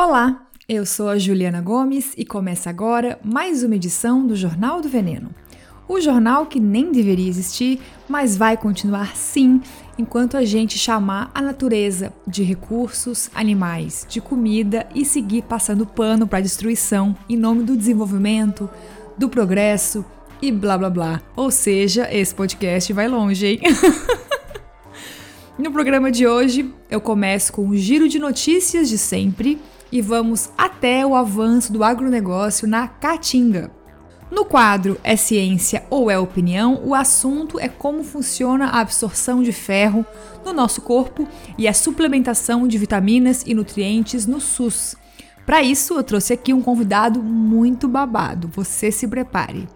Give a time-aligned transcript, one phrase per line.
[0.00, 4.88] Olá, eu sou a Juliana Gomes e começa agora mais uma edição do Jornal do
[4.88, 5.34] Veneno.
[5.88, 9.60] O jornal que nem deveria existir, mas vai continuar sim,
[9.98, 16.28] enquanto a gente chamar a natureza de recursos, animais, de comida e seguir passando pano
[16.28, 18.70] para a destruição em nome do desenvolvimento,
[19.18, 20.04] do progresso
[20.40, 21.22] e blá blá blá.
[21.34, 23.60] Ou seja, esse podcast vai longe, hein?
[25.58, 29.60] no programa de hoje, eu começo com um giro de notícias de sempre
[29.90, 33.70] e vamos até o avanço do agronegócio na Caatinga.
[34.30, 39.52] No quadro É Ciência ou é Opinião, o assunto é como funciona a absorção de
[39.52, 40.04] ferro
[40.44, 44.96] no nosso corpo e a suplementação de vitaminas e nutrientes no SUS.
[45.46, 49.66] Para isso, eu trouxe aqui um convidado muito babado, você se prepare.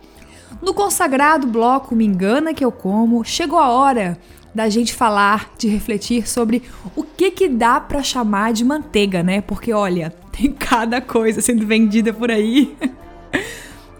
[0.61, 4.19] No consagrado bloco Me Engana Que Eu Como, chegou a hora
[4.55, 6.63] da gente falar, de refletir sobre
[6.95, 9.41] o que que dá para chamar de manteiga, né?
[9.41, 12.77] Porque olha, tem cada coisa sendo vendida por aí.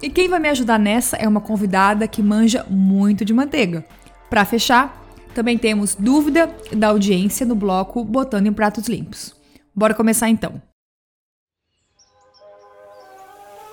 [0.01, 3.85] e quem vai me ajudar nessa é uma convidada que manja muito de manteiga.
[4.29, 5.01] Para fechar,
[5.33, 9.35] também temos dúvida da audiência no bloco Botando em Pratos Limpos.
[9.75, 10.72] Bora começar então.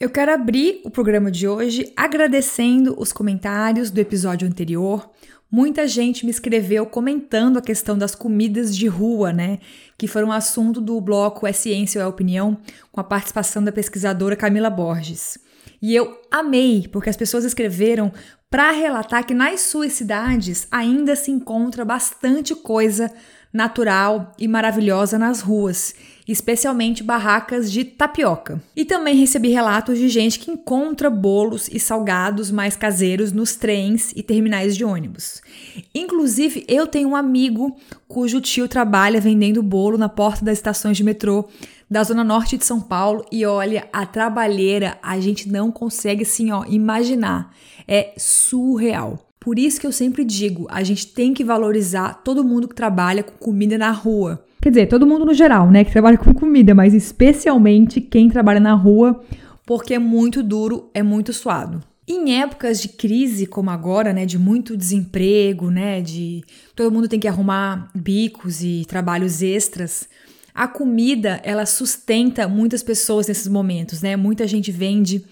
[0.00, 5.08] Eu quero abrir o programa de hoje agradecendo os comentários do episódio anterior.
[5.48, 9.60] Muita gente me escreveu comentando a questão das comidas de rua, né?
[9.96, 12.58] Que foram assunto do bloco É Ciência ou é Opinião,
[12.90, 15.38] com a participação da pesquisadora Camila Borges.
[15.80, 18.12] E eu amei, porque as pessoas escreveram
[18.50, 23.12] para relatar que nas suas cidades ainda se encontra bastante coisa
[23.52, 25.94] natural e maravilhosa nas ruas,
[26.26, 28.62] especialmente barracas de tapioca.
[28.74, 34.12] E também recebi relatos de gente que encontra bolos e salgados mais caseiros nos trens
[34.16, 35.42] e terminais de ônibus.
[35.94, 37.76] Inclusive, eu tenho um amigo
[38.08, 41.48] cujo tio trabalha vendendo bolo na porta das estações de metrô
[41.90, 46.50] da zona norte de São Paulo e olha, a trabalheira a gente não consegue assim,
[46.50, 47.54] ó, imaginar.
[47.86, 49.28] É surreal.
[49.38, 53.22] Por isso que eu sempre digo, a gente tem que valorizar todo mundo que trabalha
[53.22, 54.42] com comida na rua.
[54.64, 58.58] Quer dizer, todo mundo no geral, né, que trabalha com comida, mas especialmente quem trabalha
[58.58, 59.22] na rua,
[59.66, 61.82] porque é muito duro, é muito suado.
[62.08, 66.42] Em épocas de crise como agora, né, de muito desemprego, né, de
[66.74, 70.08] todo mundo tem que arrumar bicos e trabalhos extras,
[70.54, 74.16] a comida ela sustenta muitas pessoas nesses momentos, né?
[74.16, 75.26] Muita gente vende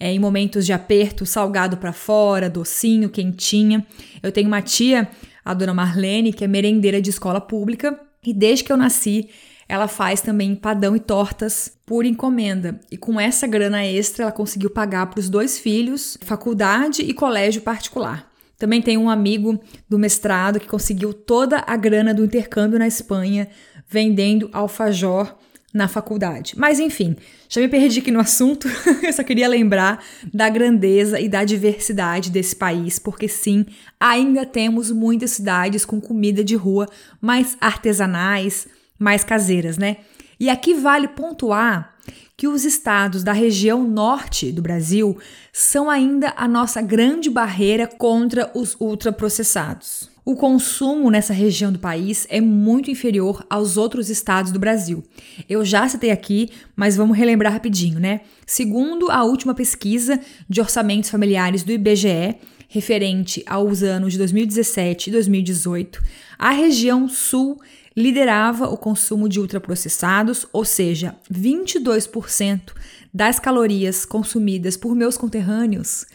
[0.00, 3.86] é, em momentos de aperto, salgado para fora, docinho, quentinha.
[4.20, 5.08] Eu tenho uma tia,
[5.44, 9.28] a dona Marlene, que é merendeira de escola pública, e desde que eu nasci,
[9.68, 12.78] ela faz também padão e tortas por encomenda.
[12.90, 17.62] E com essa grana extra, ela conseguiu pagar para os dois filhos faculdade e colégio
[17.62, 18.30] particular.
[18.58, 23.48] Também tem um amigo do mestrado que conseguiu toda a grana do intercâmbio na Espanha
[23.88, 25.34] vendendo alfajor
[25.72, 26.54] na faculdade.
[26.56, 27.16] Mas enfim,
[27.48, 28.68] já me perdi aqui no assunto,
[29.02, 33.64] eu só queria lembrar da grandeza e da diversidade desse país, porque sim,
[33.98, 36.86] ainda temos muitas cidades com comida de rua
[37.20, 38.66] mais artesanais,
[38.98, 39.98] mais caseiras, né?
[40.38, 41.94] E aqui vale pontuar
[42.36, 45.16] que os estados da região norte do Brasil
[45.52, 50.11] são ainda a nossa grande barreira contra os ultraprocessados.
[50.24, 55.02] O consumo nessa região do país é muito inferior aos outros estados do Brasil.
[55.48, 58.20] Eu já citei aqui, mas vamos relembrar rapidinho, né?
[58.46, 62.36] Segundo a última pesquisa de orçamentos familiares do IBGE,
[62.68, 66.00] referente aos anos de 2017 e 2018,
[66.38, 67.60] a região sul
[67.96, 72.72] liderava o consumo de ultraprocessados, ou seja, 22%
[73.12, 76.06] das calorias consumidas por meus conterrâneos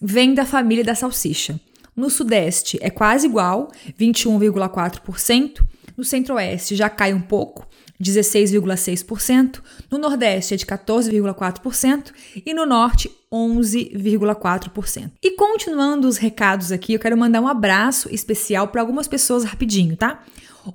[0.00, 1.60] vem da família da salsicha.
[1.98, 5.66] No Sudeste é quase igual, 21,4%.
[5.96, 7.66] No Centro-Oeste já cai um pouco,
[8.00, 9.60] 16,6%.
[9.90, 12.12] No Nordeste é de 14,4%
[12.46, 15.10] e no Norte 11,4%.
[15.20, 19.96] E continuando os recados aqui, eu quero mandar um abraço especial para algumas pessoas rapidinho,
[19.96, 20.22] tá?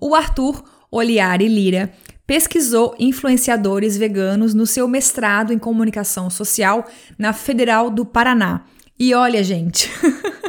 [0.01, 0.61] O Arthur
[0.91, 1.93] Oliari Lira
[2.27, 6.85] pesquisou influenciadores veganos no seu mestrado em comunicação social
[7.17, 8.65] na Federal do Paraná.
[8.99, 9.89] E olha, gente,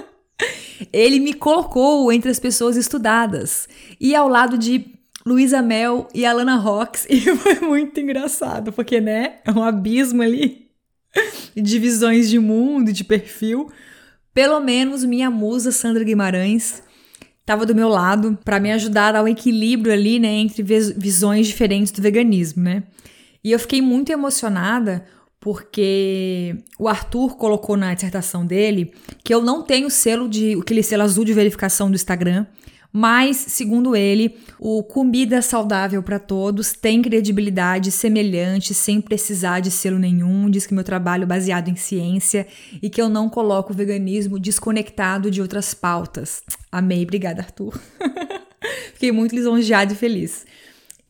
[0.93, 3.69] Ele me colocou entre as pessoas estudadas
[4.00, 4.94] e ao lado de
[5.26, 7.06] Luísa Mel e Alana Rox.
[7.11, 10.69] E foi muito engraçado, porque, né, é um abismo ali
[11.56, 13.71] de visões de mundo, de perfil.
[14.32, 16.82] Pelo menos minha musa Sandra Guimarães
[17.41, 21.47] estava do meu lado para me ajudar a dar um equilíbrio ali, né, entre visões
[21.47, 22.82] diferentes do veganismo, né?
[23.44, 25.05] E eu fiquei muito emocionada
[25.44, 31.02] porque o Arthur colocou na dissertação dele que eu não tenho selo de aquele selo
[31.02, 32.46] azul de verificação do Instagram,
[32.91, 39.99] mas, segundo ele, o Comida Saudável para Todos tem credibilidade semelhante, sem precisar de selo
[39.99, 40.49] nenhum.
[40.49, 42.46] Diz que meu trabalho é baseado em ciência
[42.81, 46.43] e que eu não coloco o veganismo desconectado de outras pautas.
[46.73, 47.79] Amei, obrigada, Arthur.
[48.94, 50.46] Fiquei muito lisonjeado e feliz.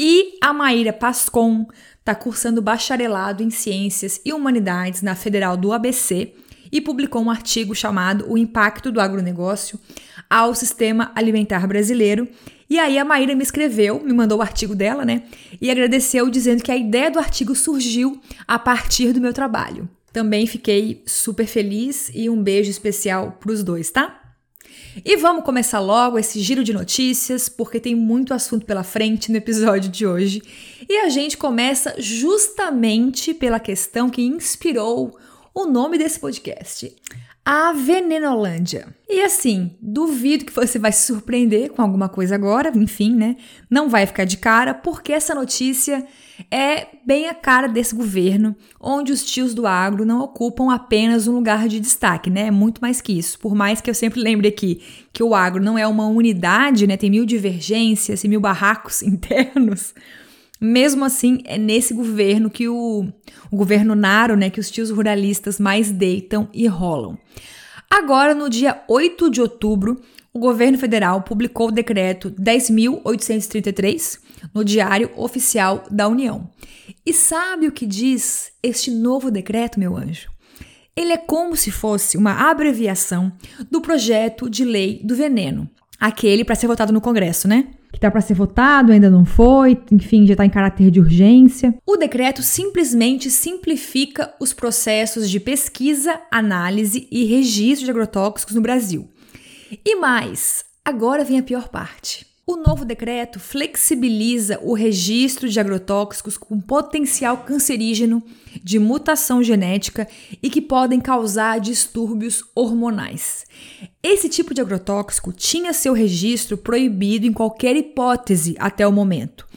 [0.01, 1.69] E a Maíra Pascon
[2.05, 6.35] está cursando bacharelado em Ciências e Humanidades na Federal do ABC
[6.71, 9.81] e publicou um artigo chamado O Impacto do Agronegócio
[10.29, 12.29] ao Sistema Alimentar Brasileiro.
[12.69, 15.23] E aí a Maíra me escreveu, me mandou o artigo dela, né?
[15.59, 19.89] E agradeceu dizendo que a ideia do artigo surgiu a partir do meu trabalho.
[20.13, 24.24] Também fiquei super feliz e um beijo especial para os dois, tá?
[25.03, 29.39] E vamos começar logo esse giro de notícias, porque tem muito assunto pela frente no
[29.39, 30.43] episódio de hoje.
[30.89, 35.19] E a gente começa justamente pela questão que inspirou
[35.55, 36.95] o nome desse podcast
[37.45, 38.89] a Venenolândia.
[39.09, 43.37] E assim, duvido que você vai se surpreender com alguma coisa agora, enfim, né?
[43.69, 46.07] Não vai ficar de cara, porque essa notícia
[46.51, 51.33] é bem a cara desse governo, onde os tios do agro não ocupam apenas um
[51.33, 52.49] lugar de destaque, né?
[52.49, 53.39] É muito mais que isso.
[53.39, 54.83] Por mais que eu sempre lembre aqui
[55.13, 56.97] que o agro não é uma unidade, né?
[56.97, 59.95] Tem mil divergências e mil barracos internos.
[60.61, 63.07] Mesmo assim, é nesse governo que o,
[63.51, 67.19] o governo Naro, né, que os tios ruralistas mais deitam e rolam.
[67.91, 70.01] Agora, no dia 8 de outubro,
[70.33, 76.51] o governo federal publicou o decreto 10.833 no Diário Oficial da União.
[77.05, 80.29] E sabe o que diz este novo decreto, meu anjo?
[80.97, 83.33] Ele é como se fosse uma abreviação
[83.71, 85.69] do projeto de lei do veneno,
[85.99, 87.69] aquele para ser votado no Congresso, né?
[87.95, 91.73] que está para ser votado, ainda não foi, enfim, já está em caráter de urgência.
[91.87, 99.09] O decreto simplesmente simplifica os processos de pesquisa, análise e registro de agrotóxicos no Brasil.
[99.85, 102.27] E mais, agora vem a pior parte.
[102.47, 108.23] O novo decreto flexibiliza o registro de agrotóxicos com potencial cancerígeno,
[108.63, 110.07] de mutação genética
[110.43, 113.47] e que podem causar distúrbios hormonais.
[114.03, 119.49] Esse tipo de agrotóxico tinha seu registro proibido em qualquer hipótese até o momento.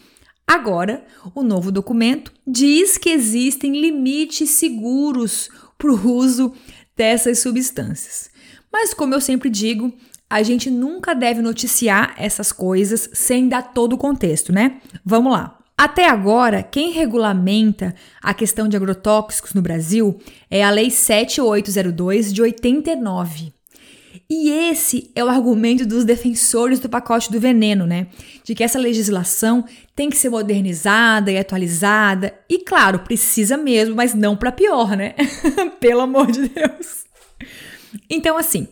[0.47, 1.05] Agora,
[1.35, 6.53] o novo documento diz que existem limites seguros para o uso
[6.95, 8.29] dessas substâncias.
[8.71, 9.93] Mas, como eu sempre digo,
[10.29, 14.77] a gente nunca deve noticiar essas coisas sem dar todo o contexto, né?
[15.05, 15.57] Vamos lá.
[15.77, 20.19] Até agora, quem regulamenta a questão de agrotóxicos no Brasil
[20.49, 23.53] é a Lei 7802 de 89.
[24.29, 28.07] E esse é o argumento dos defensores do pacote do veneno, né?
[28.43, 29.63] De que essa legislação
[29.95, 32.33] tem que ser modernizada e atualizada.
[32.49, 35.13] E claro, precisa mesmo, mas não para pior, né?
[35.79, 37.05] Pelo amor de Deus.
[38.09, 38.67] Então, assim,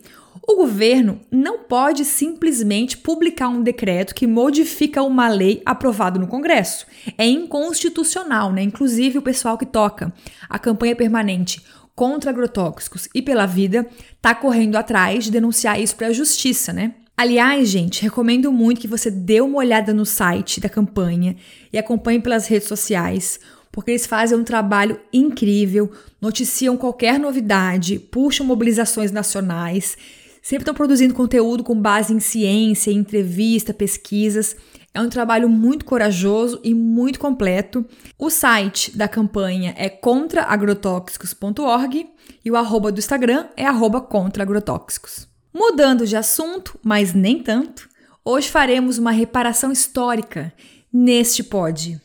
[0.48, 6.86] o governo não pode simplesmente publicar um decreto que modifica uma lei aprovada no Congresso.
[7.18, 8.62] É inconstitucional, né?
[8.62, 10.14] Inclusive o pessoal que toca
[10.48, 11.64] a campanha permanente
[11.96, 13.88] contra agrotóxicos e pela vida
[14.22, 16.94] tá correndo atrás de denunciar isso para a justiça, né?
[17.18, 21.38] Aliás, gente, recomendo muito que você dê uma olhada no site da campanha
[21.72, 23.40] e acompanhe pelas redes sociais,
[23.72, 25.90] porque eles fazem um trabalho incrível,
[26.22, 29.98] noticiam qualquer novidade, puxam mobilizações nacionais
[30.46, 34.56] sempre estão produzindo conteúdo com base em ciência, entrevista, pesquisas.
[34.94, 37.84] É um trabalho muito corajoso e muito completo.
[38.16, 42.12] O site da campanha é contraagrotóxicos.org
[42.46, 45.28] e o arroba do Instagram é arroba contraagrotóxicos.
[45.52, 47.90] Mudando de assunto, mas nem tanto,
[48.24, 50.54] hoje faremos uma reparação histórica
[50.94, 52.00] neste pod.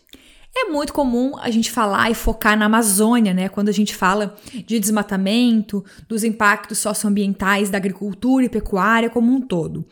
[0.54, 3.48] É muito comum a gente falar e focar na Amazônia, né?
[3.48, 9.40] Quando a gente fala de desmatamento, dos impactos socioambientais da agricultura e pecuária como um
[9.40, 9.84] todo.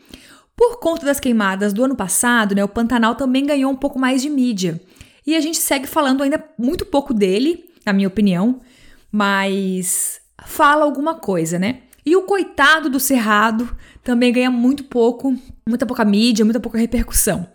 [0.55, 4.21] Por conta das queimadas do ano passado, né, o Pantanal também ganhou um pouco mais
[4.21, 4.81] de mídia.
[5.25, 8.59] E a gente segue falando ainda muito pouco dele, na minha opinião,
[9.09, 11.83] mas fala alguma coisa, né?
[12.05, 13.73] E o coitado do Cerrado
[14.03, 15.33] também ganha muito pouco,
[15.67, 17.47] muita pouca mídia, muita pouca repercussão.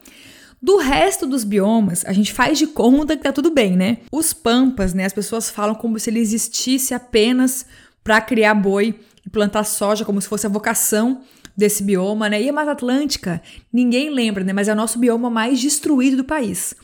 [0.65, 3.99] Do resto dos biomas, a gente faz de conta que tá tudo bem, né?
[4.11, 5.05] Os pampas, né?
[5.05, 7.67] As pessoas falam como se ele existisse apenas
[8.03, 11.21] para criar boi e plantar soja, como se fosse a vocação
[11.55, 12.41] desse bioma, né?
[12.41, 14.55] E a Mata Atlântica, ninguém lembra, né?
[14.55, 16.75] Mas é o nosso bioma mais destruído do país.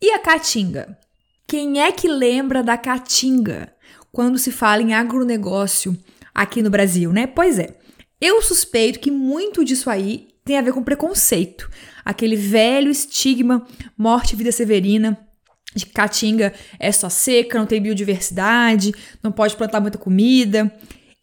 [0.00, 0.96] E a Caatinga?
[1.48, 3.72] Quem é que lembra da Caatinga
[4.12, 5.98] quando se fala em agronegócio
[6.32, 7.26] aqui no Brasil, né?
[7.26, 7.76] Pois é.
[8.20, 11.68] Eu suspeito que muito disso aí tem a ver com preconceito.
[12.06, 13.66] Aquele velho estigma
[13.98, 15.18] morte vida severina
[15.74, 20.72] de que Caatinga é só seca, não tem biodiversidade, não pode plantar muita comida.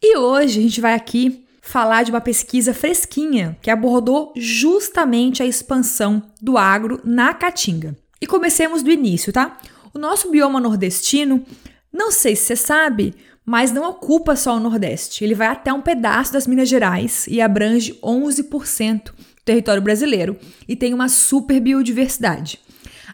[0.02, 5.46] E hoje a gente vai aqui falar de uma pesquisa fresquinha que abordou justamente a
[5.46, 7.96] expansão do agro na Caatinga.
[8.20, 9.58] E comecemos do início, tá?
[9.94, 11.42] O nosso bioma nordestino,
[11.90, 13.14] não sei se você sabe,
[13.44, 15.24] mas não ocupa só o Nordeste.
[15.24, 20.36] Ele vai até um pedaço das Minas Gerais e abrange 11% do território brasileiro
[20.66, 22.58] e tem uma super biodiversidade.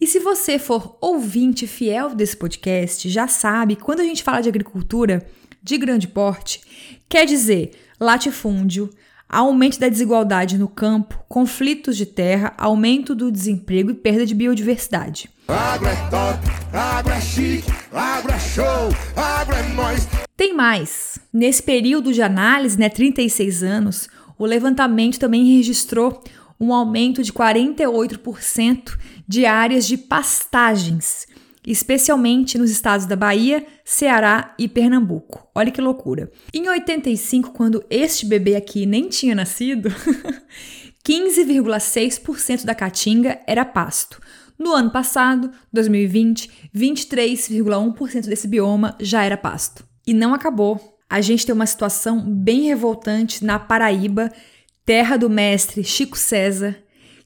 [0.00, 4.48] E se você for ouvinte fiel desse podcast, já sabe quando a gente fala de
[4.48, 5.26] agricultura
[5.62, 6.60] de grande porte,
[7.08, 8.90] quer dizer latifúndio,
[9.28, 15.30] aumento da desigualdade no campo, conflitos de terra, aumento do desemprego e perda de biodiversidade.
[15.52, 16.38] Agro é top,
[16.72, 20.08] agro é chique, agro é show, agro é nós.
[20.34, 21.18] Tem mais.
[21.30, 26.24] Nesse período de análise, né, 36 anos, o levantamento também registrou
[26.58, 28.96] um aumento de 48%
[29.28, 31.26] de áreas de pastagens,
[31.66, 35.46] especialmente nos estados da Bahia, Ceará e Pernambuco.
[35.54, 36.32] Olha que loucura.
[36.54, 39.90] Em 85, quando este bebê aqui nem tinha nascido,
[41.06, 44.18] 15,6% da caatinga era pasto.
[44.58, 49.84] No ano passado, 2020, 23,1% desse bioma já era pasto.
[50.06, 50.98] E não acabou.
[51.08, 54.32] A gente tem uma situação bem revoltante na Paraíba,
[54.84, 56.76] terra do mestre Chico César,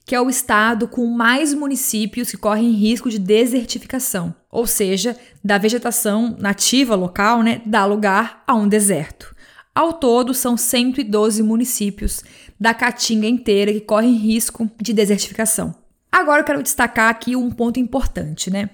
[0.05, 5.57] que é o estado com mais municípios que correm risco de desertificação, ou seja, da
[5.57, 9.35] vegetação nativa local, né, dá lugar a um deserto.
[9.75, 12.23] Ao todo, são 112 municípios
[12.59, 15.75] da Caatinga inteira que correm risco de desertificação.
[16.11, 18.69] Agora eu quero destacar aqui um ponto importante, né?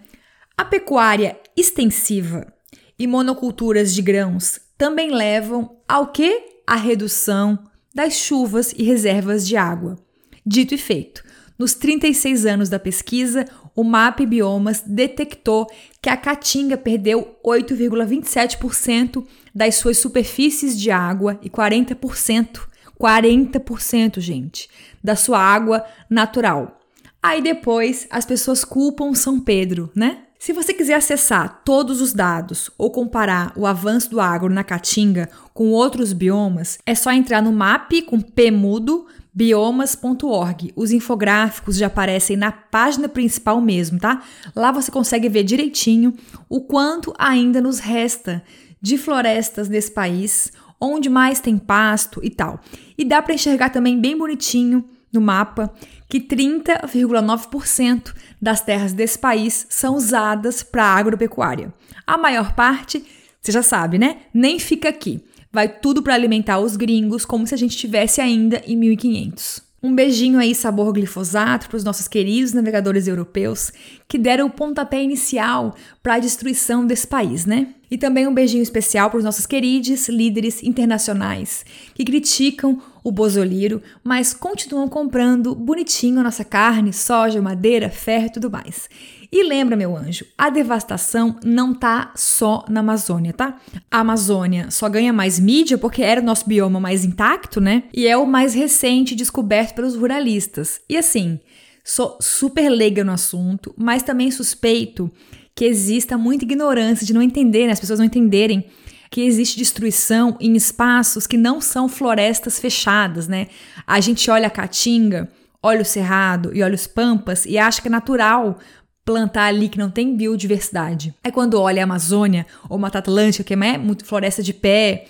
[0.56, 2.54] A pecuária extensiva
[2.98, 6.62] e monoculturas de grãos também levam ao que?
[6.66, 7.60] A redução
[7.94, 9.98] das chuvas e reservas de água.
[10.46, 11.24] Dito e feito,
[11.58, 15.68] nos 36 anos da pesquisa, o MAP Biomas detectou
[16.02, 22.68] que a Caatinga perdeu 8,27% das suas superfícies de água e 40%,
[23.00, 24.70] 40%, gente,
[25.04, 26.80] da sua água natural.
[27.24, 30.24] Aí depois as pessoas culpam São Pedro, né?
[30.38, 35.30] Se você quiser acessar todos os dados ou comparar o avanço do agro na Caatinga
[35.54, 40.74] com outros biomas, é só entrar no MAP com P mudo biomas.org.
[40.76, 44.22] Os infográficos já aparecem na página principal mesmo, tá?
[44.54, 46.14] Lá você consegue ver direitinho
[46.50, 48.44] o quanto ainda nos resta
[48.82, 52.60] de florestas nesse país, onde mais tem pasto e tal.
[52.98, 55.74] E dá para enxergar também bem bonitinho no mapa
[56.14, 61.74] que 30,9% das terras desse país são usadas para agropecuária.
[62.06, 63.04] A maior parte,
[63.42, 64.18] você já sabe, né?
[64.32, 65.24] Nem fica aqui.
[65.52, 69.64] Vai tudo para alimentar os gringos, como se a gente estivesse ainda em 1500.
[69.82, 73.74] Um beijinho aí, sabor glifosato, para os nossos queridos navegadores europeus
[74.08, 77.70] que deram o pontapé inicial para a destruição desse país, né?
[77.90, 81.66] E também um beijinho especial para os nossos queridos líderes internacionais
[81.96, 88.32] que criticam o bozoliro, mas continuam comprando bonitinho a nossa carne, soja, madeira, ferro e
[88.32, 88.88] tudo mais.
[89.32, 93.60] E lembra, meu anjo, a devastação não tá só na Amazônia, tá?
[93.90, 97.84] A Amazônia só ganha mais mídia porque era o nosso bioma mais intacto, né?
[97.92, 100.80] E é o mais recente descoberto pelos ruralistas.
[100.88, 101.40] E assim,
[101.84, 105.12] sou super leiga no assunto, mas também suspeito
[105.56, 107.74] que exista muita ignorância de não entender, né?
[107.74, 108.66] as pessoas não entenderem
[109.14, 113.46] que existe destruição em espaços que não são florestas fechadas, né?
[113.86, 115.30] A gente olha a caatinga,
[115.62, 118.58] olha o cerrado e olha os pampas e acha que é natural
[119.06, 121.14] plantar ali que não tem biodiversidade.
[121.24, 125.06] É quando olha a Amazônia ou Mata Atlântica, que é muito floresta de pé.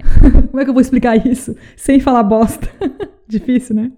[0.50, 2.70] Como é que eu vou explicar isso sem falar bosta?
[3.26, 3.90] Difícil, né?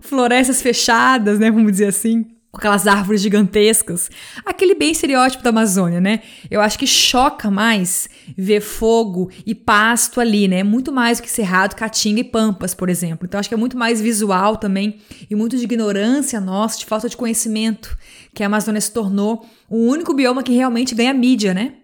[0.00, 1.50] Florestas fechadas, né?
[1.50, 2.24] Vamos dizer assim.
[2.50, 4.10] Com aquelas árvores gigantescas.
[4.44, 6.20] Aquele bem estereótipo da Amazônia, né?
[6.50, 10.62] Eu acho que choca mais ver fogo e pasto ali, né?
[10.62, 13.26] Muito mais do que cerrado, caatinga e pampas, por exemplo.
[13.26, 17.08] Então acho que é muito mais visual também e muito de ignorância nossa, de falta
[17.08, 17.96] de conhecimento,
[18.34, 21.74] que a Amazônia se tornou o único bioma que realmente ganha mídia, né?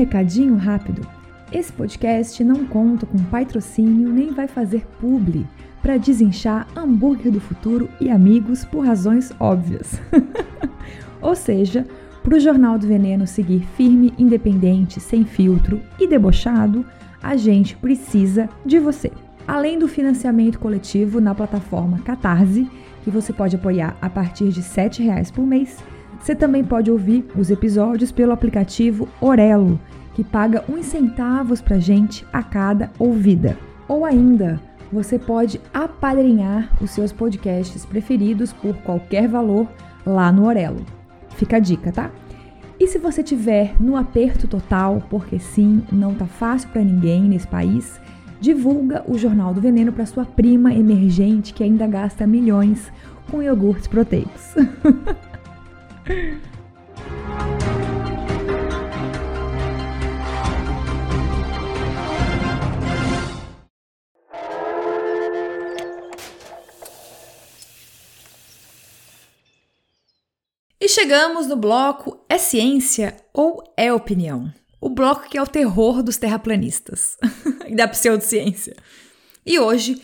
[0.00, 1.06] Recadinho rápido.
[1.52, 5.46] Esse podcast não conta com patrocínio nem vai fazer publi
[5.82, 10.00] para desinchar hambúrguer do futuro e amigos por razões óbvias.
[11.20, 11.86] Ou seja,
[12.22, 16.84] para o Jornal do Veneno seguir firme, independente, sem filtro e debochado,
[17.22, 19.12] a gente precisa de você.
[19.46, 22.70] Além do financiamento coletivo na plataforma Catarse,
[23.02, 25.78] que você pode apoiar a partir de R$ 7,00 por mês,
[26.20, 29.80] você também pode ouvir os episódios pelo aplicativo Orelo,
[30.14, 33.56] que paga uns centavos pra gente a cada ouvida.
[33.88, 34.60] Ou ainda,
[34.92, 39.66] você pode apadrinhar os seus podcasts preferidos por qualquer valor
[40.04, 40.84] lá no Orelo.
[41.30, 42.10] Fica a dica, tá?
[42.78, 47.46] E se você tiver no aperto total, porque sim, não tá fácil para ninguém nesse
[47.46, 48.00] país,
[48.40, 52.90] divulga o Jornal do Veneno para sua prima emergente que ainda gasta milhões
[53.30, 54.54] com iogurtes proteicos.
[56.02, 56.40] E
[70.88, 74.50] chegamos no bloco É Ciência ou É Opinião?
[74.80, 77.18] O bloco que é o terror dos terraplanistas
[77.68, 78.74] e da pseudociência.
[79.44, 80.00] E hoje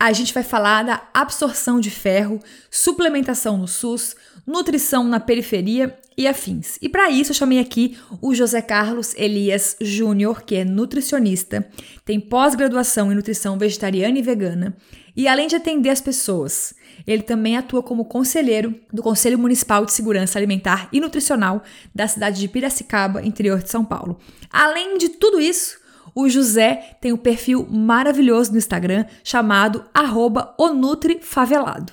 [0.00, 2.40] a gente vai falar da absorção de ferro,
[2.70, 4.16] suplementação no SUS,
[4.46, 6.78] nutrição na periferia e afins.
[6.80, 11.68] E para isso eu chamei aqui o José Carlos Elias Júnior, que é nutricionista,
[12.02, 14.74] tem pós-graduação em nutrição vegetariana e vegana,
[15.14, 16.72] e além de atender as pessoas,
[17.06, 21.62] ele também atua como conselheiro do Conselho Municipal de Segurança Alimentar e Nutricional
[21.94, 24.18] da cidade de Piracicaba, interior de São Paulo.
[24.50, 25.79] Além de tudo isso,
[26.14, 29.84] o José tem um perfil maravilhoso no Instagram chamado
[30.58, 31.92] @onutrifavelado.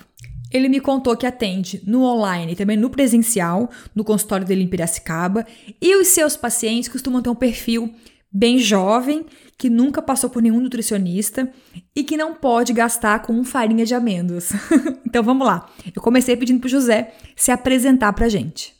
[0.51, 4.67] Ele me contou que atende no online e também no presencial, no consultório dele em
[4.67, 5.45] Piracicaba,
[5.81, 7.93] e os seus pacientes costumam ter um perfil
[8.31, 9.25] bem jovem,
[9.57, 11.51] que nunca passou por nenhum nutricionista
[11.95, 14.51] e que não pode gastar com farinha de amêndoas.
[15.05, 15.67] então vamos lá.
[15.95, 18.75] Eu comecei pedindo pro José se apresentar pra gente.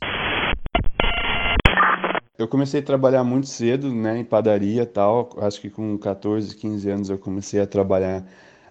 [2.38, 5.30] Eu comecei a trabalhar muito cedo, né, em padaria tal.
[5.40, 8.24] Acho que com 14, 15 anos eu comecei a trabalhar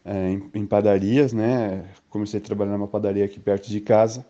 [0.05, 1.85] é, em, em, padarias, né?
[2.09, 4.25] Comecei a trabalhar numa padaria aqui perto de casa.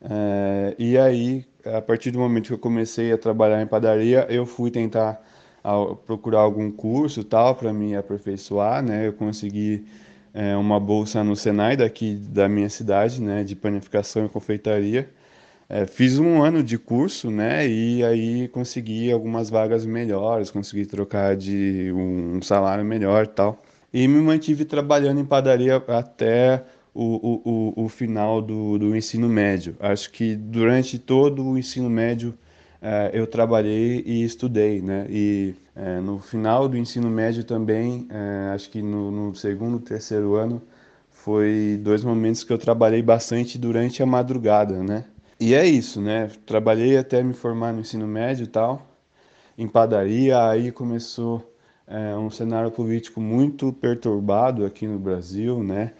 [0.00, 4.46] É, e aí, a partir do momento que eu comecei a trabalhar em padaria, eu
[4.46, 5.20] fui tentar
[5.64, 9.08] a, procurar algum curso tal para me aperfeiçoar, né?
[9.08, 9.86] Eu consegui
[10.34, 13.44] é, uma bolsa no Senai daqui da minha cidade, né?
[13.44, 15.10] De panificação e confeitaria.
[15.70, 17.68] É, fiz um ano de curso, né?
[17.68, 23.62] E aí consegui algumas vagas melhores, consegui trocar de um salário melhor e tal.
[23.92, 29.76] E me mantive trabalhando em padaria até o, o, o final do, do ensino médio.
[29.78, 32.34] Acho que durante todo o ensino médio
[32.80, 35.06] é, eu trabalhei e estudei, né?
[35.10, 40.34] E é, no final do ensino médio também, é, acho que no, no segundo, terceiro
[40.36, 40.62] ano,
[41.10, 45.04] foi dois momentos que eu trabalhei bastante durante a madrugada, né?
[45.40, 46.28] E é isso, né?
[46.46, 48.86] Trabalhei até me formar no ensino médio e tal,
[49.58, 51.52] em padaria, aí começou
[51.86, 55.94] é, um cenário político muito perturbado aqui no Brasil, né?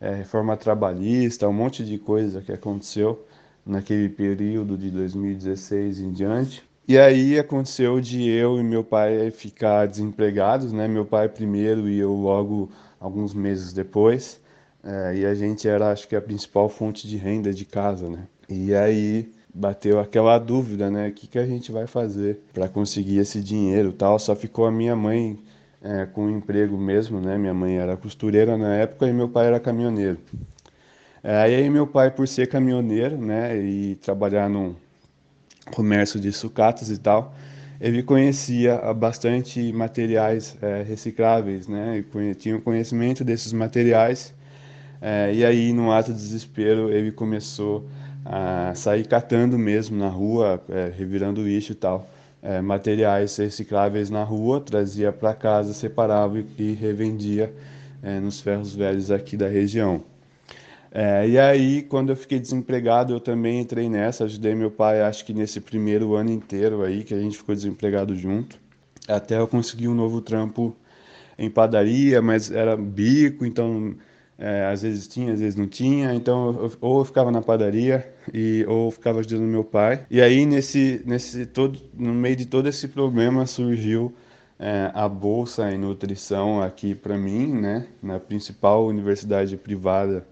[0.00, 3.26] É, reforma trabalhista, um monte de coisa que aconteceu
[3.66, 6.62] naquele período de 2016 em diante.
[6.86, 10.86] E aí aconteceu de eu e meu pai ficar desempregados, né?
[10.88, 14.40] Meu pai primeiro e eu logo alguns meses depois.
[14.84, 18.28] É, e a gente era, acho que, a principal fonte de renda de casa, né?
[18.48, 21.08] E aí bateu aquela dúvida, né?
[21.08, 24.18] O que, que a gente vai fazer para conseguir esse dinheiro tal?
[24.18, 25.38] Só ficou a minha mãe
[25.82, 27.38] é, com emprego mesmo, né?
[27.38, 30.18] Minha mãe era costureira na época e meu pai era caminhoneiro.
[31.22, 33.56] É, aí meu pai, por ser caminhoneiro, né?
[33.56, 34.74] E trabalhar num
[35.74, 37.34] comércio de sucatas e tal,
[37.80, 41.98] ele conhecia bastante materiais é, recicláveis, né?
[41.98, 44.34] E tinha conhecimento desses materiais.
[45.00, 48.03] É, e aí, no ato de desespero, ele começou a
[48.74, 52.08] sair catando mesmo na rua, é, revirando lixo e tal,
[52.42, 57.52] é, materiais recicláveis na rua, trazia para casa, separava e, revendia
[58.02, 60.02] é, nos ferros velhos aqui da região.
[60.92, 65.24] É, e aí, quando eu fiquei desempregado, eu também entrei nessa, ajudei meu pai, acho
[65.24, 68.58] que nesse primeiro ano inteiro aí, que a gente ficou desempregado junto.
[69.08, 70.76] até eu conseguir um novo trampo
[71.38, 73.96] em padaria, mas era bico, então
[74.38, 78.12] é, às vezes tinha, às vezes não tinha, então eu, ou eu ficava na padaria
[78.32, 80.04] e ou eu ficava ajudando meu pai.
[80.10, 84.14] E aí nesse nesse todo no meio de todo esse problema surgiu
[84.58, 90.26] é, a bolsa em nutrição aqui para mim, né, na principal universidade privada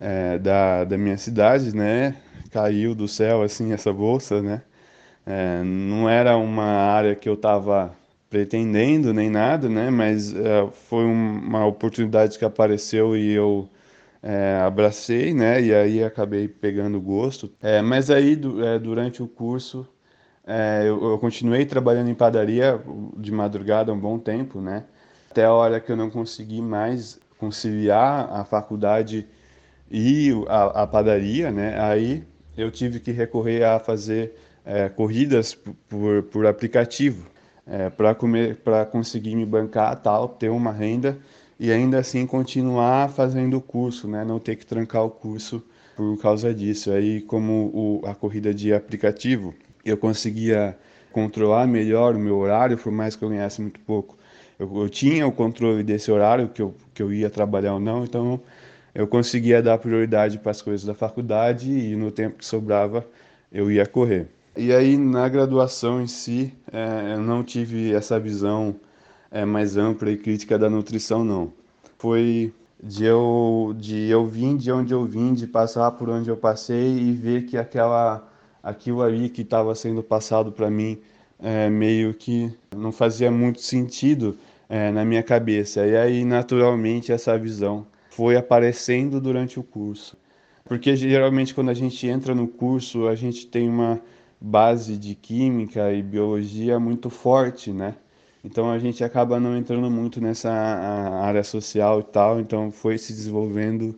[0.00, 2.16] é, da, da minha cidade, né,
[2.50, 4.62] caiu do céu assim essa bolsa, né,
[5.26, 7.96] é, não era uma área que eu estava
[8.32, 13.68] pretendendo nem nada, né, mas é, foi uma oportunidade que apareceu e eu
[14.22, 17.52] é, abracei, né, e aí acabei pegando gosto.
[17.60, 18.32] É, mas aí
[18.64, 19.86] é, durante o curso
[20.46, 22.82] é, eu, eu, continuei trabalhando em padaria
[23.18, 24.84] de madrugada um bom tempo, né?
[25.30, 29.26] Até a hora que eu não consegui mais conciliar a faculdade
[29.90, 31.78] e a, a padaria, né?
[31.78, 32.24] Aí
[32.56, 35.54] eu tive que recorrer a fazer é, corridas
[35.88, 37.30] por, por aplicativo
[37.66, 41.18] é, para conseguir me bancar tal, ter uma renda
[41.58, 44.24] e ainda assim continuar fazendo o curso, né?
[44.24, 45.62] Não ter que trancar o curso
[45.96, 46.90] por causa disso.
[46.90, 50.76] Aí como o, a corrida de aplicativo eu conseguia
[51.12, 54.16] controlar melhor o meu horário, por mais que eu ganhasse muito pouco.
[54.58, 58.04] Eu, eu, tinha o controle desse horário, que eu, que eu ia trabalhar ou não,
[58.04, 58.40] então
[58.94, 63.06] eu conseguia dar prioridade para as coisas da faculdade e no tempo que sobrava
[63.50, 64.28] eu ia correr.
[64.56, 68.76] E aí na graduação em si, é, eu não tive essa visão
[69.30, 71.52] é, mais ampla e crítica da nutrição, não.
[71.98, 76.36] Foi de eu, de eu vir de onde eu vim, de passar por onde eu
[76.36, 78.28] passei e ver que aquela
[78.62, 80.98] aquilo ali que estava sendo passado para mim
[81.38, 84.38] é, meio que não fazia muito sentido
[84.68, 85.86] é, na minha cabeça.
[85.86, 90.16] E aí, naturalmente, essa visão foi aparecendo durante o curso.
[90.64, 94.00] Porque geralmente, quando a gente entra no curso, a gente tem uma
[94.42, 97.94] base de química e biologia muito forte, né?
[98.44, 103.12] Então a gente acaba não entrando muito nessa área social e tal, então foi se
[103.12, 103.96] desenvolvendo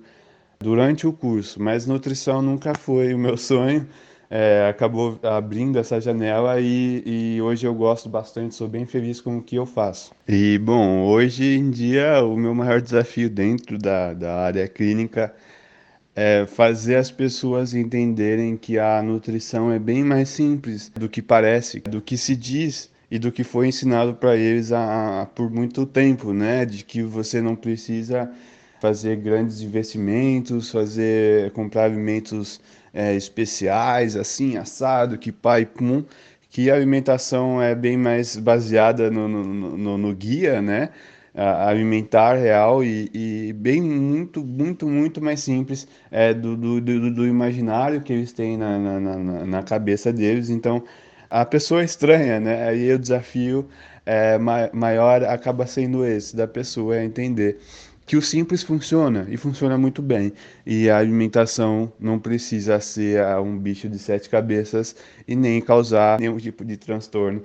[0.61, 1.63] durante o curso.
[1.63, 3.89] Mas nutrição nunca foi o meu sonho
[4.31, 9.39] é, acabou abrindo essa janela e, e, hoje eu gosto bastante, sou bem feliz com
[9.39, 10.13] o que eu faço.
[10.27, 15.54] E bom, hoje em dia o meu maior desafio dentro da, da área clínica é
[16.49, 22.01] fazer as pessoas entenderem que a nutrição é bem mais simples do que parece, do
[22.01, 26.65] que se diz e do que foi ensinado para eles a, por muito tempo, né?
[26.65, 28.31] De que você não precisa
[28.81, 32.61] fazer grandes investimentos, fazer comprar alimentos
[32.93, 36.05] é, especiais, assim, assado, que pai, pum,
[36.51, 39.45] que a alimentação é bem mais baseada no, no,
[39.77, 40.91] no, no guia, né?
[41.35, 47.27] Alimentar real e, e, bem muito, muito, muito mais simples é, do, do, do, do
[47.27, 50.49] imaginário que eles têm na, na, na, na, cabeça deles.
[50.49, 50.85] Então,
[51.29, 52.69] a pessoa é estranha, né?
[52.69, 53.69] Aí o desafio
[54.07, 54.39] é,
[54.73, 57.59] maior acaba sendo esse, da pessoa é entender
[58.07, 60.33] que o simples funciona e funciona muito bem.
[60.65, 64.95] E a alimentação não precisa ser um bicho de sete cabeças
[65.27, 67.43] e nem causar nenhum tipo de transtorno.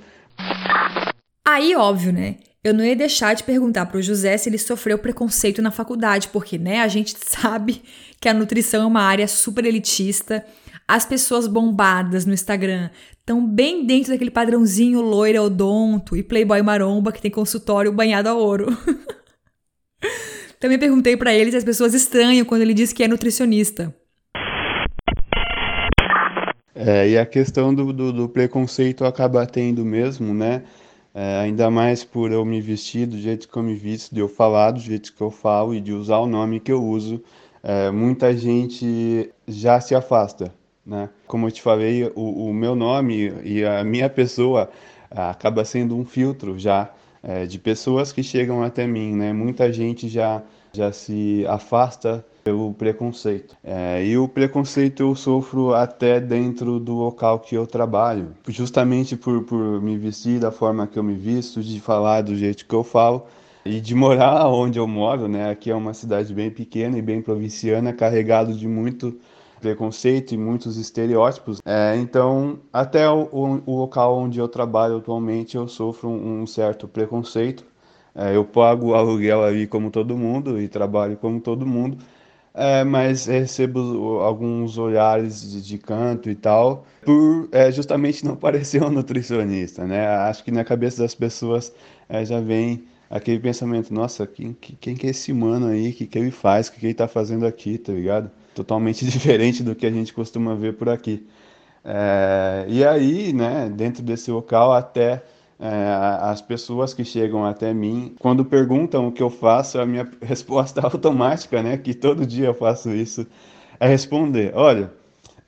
[1.45, 2.35] Aí, óbvio, né?
[2.61, 6.27] Eu não ia deixar de perguntar para o José se ele sofreu preconceito na faculdade,
[6.27, 7.81] porque, né, a gente sabe
[8.19, 10.45] que a nutrição é uma área super elitista.
[10.85, 17.11] As pessoas bombadas no Instagram estão bem dentro daquele padrãozinho loira odonto e playboy maromba
[17.11, 18.75] que tem consultório banhado a ouro.
[20.59, 23.95] Também perguntei para ele se as pessoas estranham quando ele diz que é nutricionista.
[26.75, 30.63] É, e a questão do, do, do, preconceito acaba tendo mesmo, né?
[31.13, 34.27] É, ainda mais por eu me vestir do jeito que eu me visto, de eu
[34.29, 37.21] falar do jeito que eu falo e de usar o nome que eu uso,
[37.63, 40.53] é, muita gente já se afasta,
[40.85, 41.09] né?
[41.27, 44.69] Como eu te falei, o, o meu nome e a minha pessoa
[45.11, 46.91] acaba sendo um filtro já
[47.23, 49.33] é, de pessoas que chegam até mim, né?
[49.33, 50.41] Muita gente já,
[50.71, 53.55] já se afasta pelo preconceito.
[53.63, 59.43] É, e o preconceito eu sofro até dentro do local que eu trabalho, justamente por,
[59.43, 62.83] por me vestir da forma que eu me visto, de falar do jeito que eu
[62.83, 63.25] falo
[63.65, 65.49] e de morar onde eu moro, né?
[65.49, 69.19] Aqui é uma cidade bem pequena e bem provinciana, carregado de muito
[69.59, 71.59] preconceito e muitos estereótipos.
[71.65, 76.87] É, então, até o, o, local onde eu trabalho atualmente, eu sofro um, um certo
[76.87, 77.65] preconceito.
[78.15, 81.97] É, eu pago aluguel ali como todo mundo e trabalho como todo mundo,
[82.59, 88.83] é, mas recebo alguns olhares de, de, canto e tal, por é, justamente não parecer
[88.83, 90.07] um nutricionista, né?
[90.07, 91.73] Acho que na cabeça das pessoas
[92.07, 96.05] é, já vem aquele pensamento, nossa, quem, quem que é esse mano aí, o que,
[96.05, 98.31] que ele faz, o que, que ele tá fazendo aqui, tá ligado?
[98.59, 101.25] totalmente diferente do que a gente costuma ver por aqui.
[101.83, 105.23] É, e aí, né, dentro desse local, até
[105.59, 105.67] é,
[106.21, 110.81] as pessoas que chegam até mim, quando perguntam o que eu faço, a minha resposta
[110.81, 113.27] automática, né, que todo dia eu faço isso,
[113.79, 114.91] é responder: olha,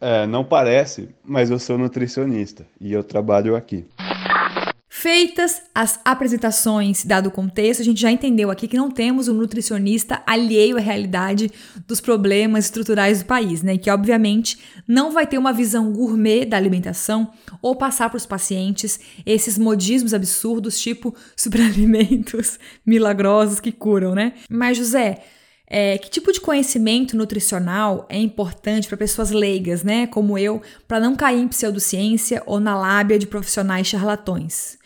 [0.01, 3.85] é, não parece, mas eu sou nutricionista e eu trabalho aqui.
[5.01, 9.33] Feitas as apresentações, dado o contexto, a gente já entendeu aqui que não temos um
[9.33, 11.51] nutricionista alheio à realidade
[11.87, 13.79] dos problemas estruturais do país, né?
[13.79, 17.33] Que obviamente não vai ter uma visão gourmet da alimentação
[17.63, 24.33] ou passar para os pacientes esses modismos absurdos, tipo superalimentos milagrosos que curam, né?
[24.47, 25.17] Mas, José,
[25.65, 30.99] é, que tipo de conhecimento nutricional é importante para pessoas leigas, né, como eu, para
[30.99, 34.77] não cair em pseudociência ou na lábia de profissionais charlatões?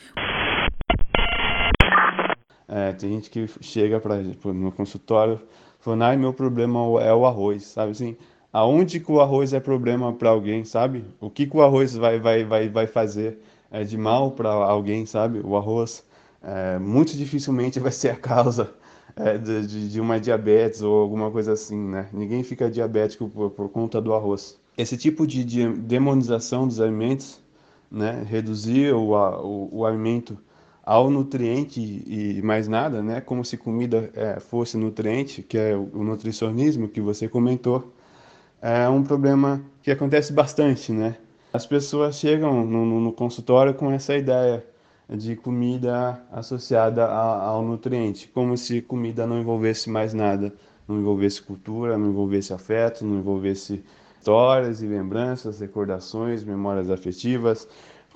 [2.75, 5.39] É, tem gente que chega para no consultório
[5.79, 8.17] falando, ai, meu problema é o arroz, sabe assim?
[8.51, 11.05] Aonde que o arroz é problema para alguém, sabe?
[11.21, 13.39] O que que o arroz vai, vai, vai, vai fazer
[13.71, 15.39] é, de mal para alguém, sabe?
[15.41, 16.03] O arroz
[16.43, 18.73] é, muito dificilmente vai ser a causa
[19.15, 22.09] é, de, de, uma diabetes ou alguma coisa assim, né?
[22.11, 24.59] Ninguém fica diabético por, por conta do arroz.
[24.77, 27.39] Esse tipo de, de demonização dos alimentos,
[27.89, 28.25] né?
[28.27, 30.37] Reduzir o, o, o alimento
[30.85, 33.19] ao nutriente e mais nada, né?
[33.19, 37.91] Como se comida é, fosse nutriente, que é o nutricionismo que você comentou,
[38.61, 41.17] é um problema que acontece bastante, né?
[41.51, 44.63] As pessoas chegam no, no consultório com essa ideia
[45.09, 50.53] de comida associada a, ao nutriente, como se comida não envolvesse mais nada,
[50.87, 53.83] não envolvesse cultura, não envolvesse afeto, não envolvesse
[54.17, 57.67] histórias e lembranças, recordações, memórias afetivas,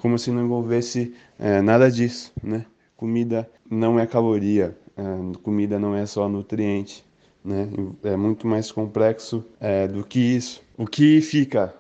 [0.02, 2.66] como se não envolvesse é, nada disso, né?
[2.96, 7.06] Comida não é caloria, é, comida não é só nutriente,
[7.44, 7.70] né?
[8.04, 10.62] É muito mais complexo é, do que isso.
[10.78, 11.74] O que fica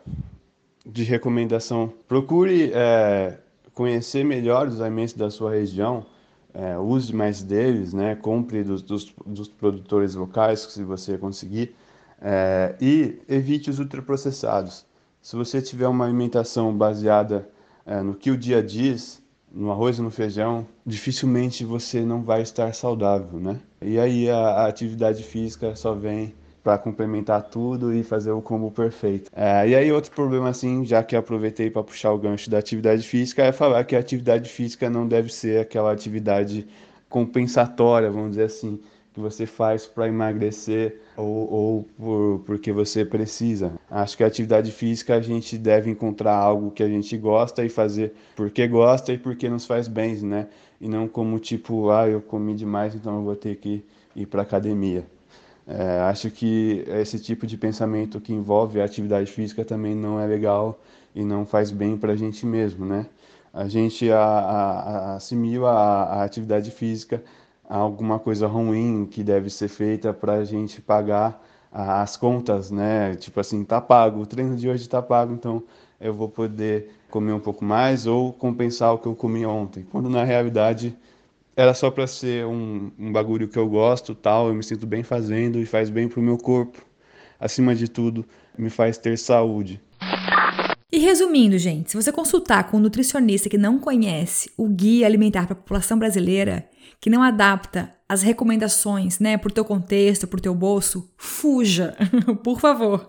[0.85, 1.91] de recomendação?
[2.07, 3.37] Procure é,
[3.73, 6.05] conhecer melhor os alimentos da sua região,
[6.53, 8.15] é, use mais deles, né?
[8.15, 11.73] Compre dos, dos, dos produtores locais, se você conseguir,
[12.21, 14.85] é, e evite os ultraprocessados.
[15.21, 17.47] Se você tiver uma alimentação baseada
[17.89, 19.19] é, no que o dia diz,
[19.51, 23.59] no arroz e no feijão, dificilmente você não vai estar saudável, né?
[23.81, 28.69] E aí a, a atividade física só vem para complementar tudo e fazer o combo
[28.69, 29.31] perfeito.
[29.35, 33.01] É, e aí outro problema assim, já que aproveitei para puxar o gancho da atividade
[33.01, 36.67] física, é falar que a atividade física não deve ser aquela atividade
[37.09, 38.79] compensatória, vamos dizer assim,
[39.19, 43.73] que você faz para emagrecer ou, ou por, porque você precisa.
[43.91, 47.69] Acho que a atividade física a gente deve encontrar algo que a gente gosta e
[47.69, 50.47] fazer porque gosta e porque nos faz bem, né?
[50.79, 53.83] E não como tipo, ah, eu comi demais, então eu vou ter que
[54.15, 55.05] ir para academia.
[55.67, 60.25] É, acho que esse tipo de pensamento que envolve a atividade física também não é
[60.25, 60.79] legal
[61.13, 63.05] e não faz bem para a gente mesmo, né?
[63.53, 67.21] A gente a, a, assimila a, a atividade física
[67.69, 71.39] alguma coisa ruim que deve ser feita para a gente pagar
[71.71, 73.15] as contas, né?
[73.15, 75.63] Tipo assim, tá pago, o treino de hoje tá pago, então
[76.01, 79.85] eu vou poder comer um pouco mais ou compensar o que eu comi ontem.
[79.91, 80.97] Quando na realidade
[81.55, 85.03] era só para ser um, um bagulho que eu gosto, tal, eu me sinto bem
[85.03, 86.83] fazendo e faz bem pro meu corpo.
[87.39, 88.25] Acima de tudo,
[88.57, 89.79] me faz ter saúde.
[90.91, 95.45] E resumindo, gente, se você consultar com um nutricionista que não conhece o guia alimentar
[95.45, 96.67] para a população brasileira,
[96.99, 101.95] que não adapta as recomendações, né, por teu contexto, por teu bolso, fuja,
[102.43, 103.05] por favor.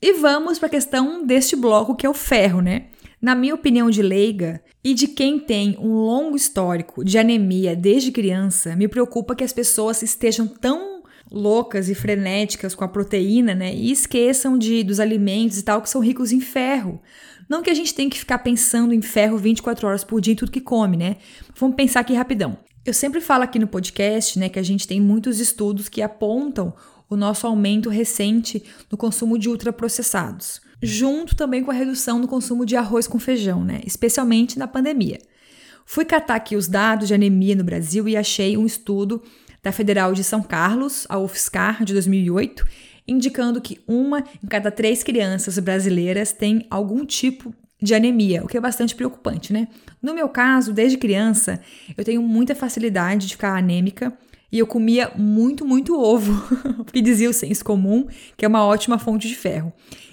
[0.00, 2.86] e vamos para a questão deste bloco que é o ferro, né?
[3.20, 8.12] Na minha opinião de leiga e de quem tem um longo histórico de anemia desde
[8.12, 13.74] criança, me preocupa que as pessoas estejam tão loucas e frenéticas com a proteína, né?
[13.74, 17.00] E esqueçam de dos alimentos e tal que são ricos em ferro.
[17.48, 20.36] Não que a gente tenha que ficar pensando em ferro 24 horas por dia em
[20.36, 21.16] tudo que come, né?
[21.56, 22.58] Vamos pensar aqui rapidão.
[22.84, 26.74] Eu sempre falo aqui no podcast, né, que a gente tem muitos estudos que apontam
[27.08, 32.66] o nosso aumento recente no consumo de ultraprocessados, junto também com a redução no consumo
[32.66, 35.18] de arroz com feijão, né, especialmente na pandemia.
[35.86, 39.22] Fui catar aqui os dados de anemia no Brasil e achei um estudo
[39.62, 42.66] da Federal de São Carlos, a UFSCar, de 2008,
[43.06, 48.56] indicando que uma em cada três crianças brasileiras tem algum tipo de anemia, o que
[48.56, 49.68] é bastante preocupante, né?
[50.00, 51.60] No meu caso, desde criança,
[51.96, 54.16] eu tenho muita facilidade de ficar anêmica
[54.50, 56.32] e eu comia muito, muito ovo,
[56.84, 59.72] porque dizia o senso comum que é uma ótima fonte de ferro.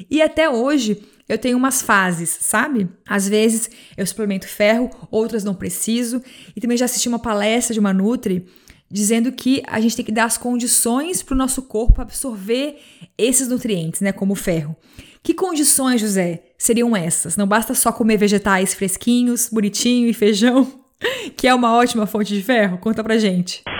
[0.09, 2.89] E até hoje eu tenho umas fases, sabe?
[3.07, 6.21] Às vezes eu suplemento ferro, outras não preciso.
[6.53, 8.45] E também já assisti uma palestra de uma Nutri
[8.91, 12.77] dizendo que a gente tem que dar as condições para o nosso corpo absorver
[13.17, 14.75] esses nutrientes, né, como o ferro.
[15.23, 17.37] Que condições, José, seriam essas?
[17.37, 20.67] Não basta só comer vegetais fresquinhos, bonitinho e feijão,
[21.37, 22.77] que é uma ótima fonte de ferro?
[22.77, 23.63] Conta pra gente.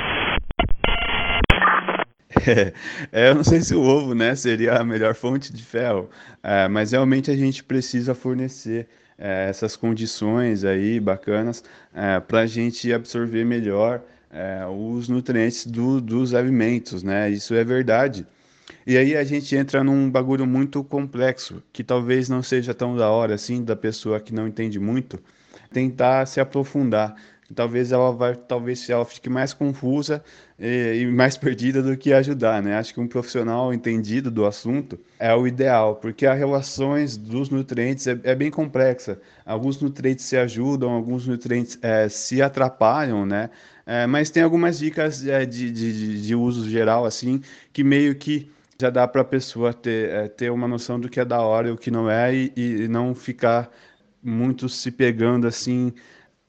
[3.12, 6.10] É, eu não sei se o ovo, né, seria a melhor fonte de ferro,
[6.42, 12.46] é, mas realmente a gente precisa fornecer é, essas condições aí bacanas é, para a
[12.48, 17.30] gente absorver melhor é, os nutrientes do, dos alimentos, né?
[17.30, 18.26] Isso é verdade.
[18.88, 23.10] E aí a gente entra num bagulho muito complexo, que talvez não seja tão da
[23.10, 25.20] hora assim, da pessoa que não entende muito,
[25.72, 27.16] tentar se aprofundar
[27.54, 30.24] talvez ela vai, talvez ela fique mais confusa
[30.58, 32.78] e, e, mais perdida do que ajudar, né?
[32.78, 38.08] Acho que um profissional entendido do assunto é o ideal, porque as relações dos nutrientes
[38.08, 39.20] é, é bem complexa.
[39.46, 43.50] Alguns nutrientes se ajudam, alguns nutrientes é, se atrapalham, né?
[43.86, 47.42] É, mas tem algumas dicas é, de, de, de uso geral, assim,
[47.74, 51.20] que meio que já dá para a pessoa ter, é, ter uma noção do que
[51.20, 53.70] é da hora e o que não é e, e não ficar
[54.24, 55.94] muito se pegando assim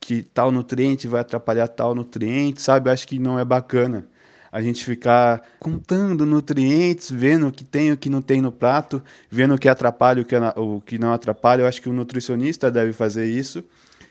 [0.00, 2.90] que tal nutriente vai atrapalhar tal nutriente, sabe?
[2.90, 4.06] Acho que não é bacana
[4.50, 8.52] a gente ficar contando nutrientes, vendo o que tem e o que não tem no
[8.52, 11.62] prato, vendo o que atrapalha o que, o que não atrapalha.
[11.62, 13.64] Eu acho que o nutricionista deve fazer isso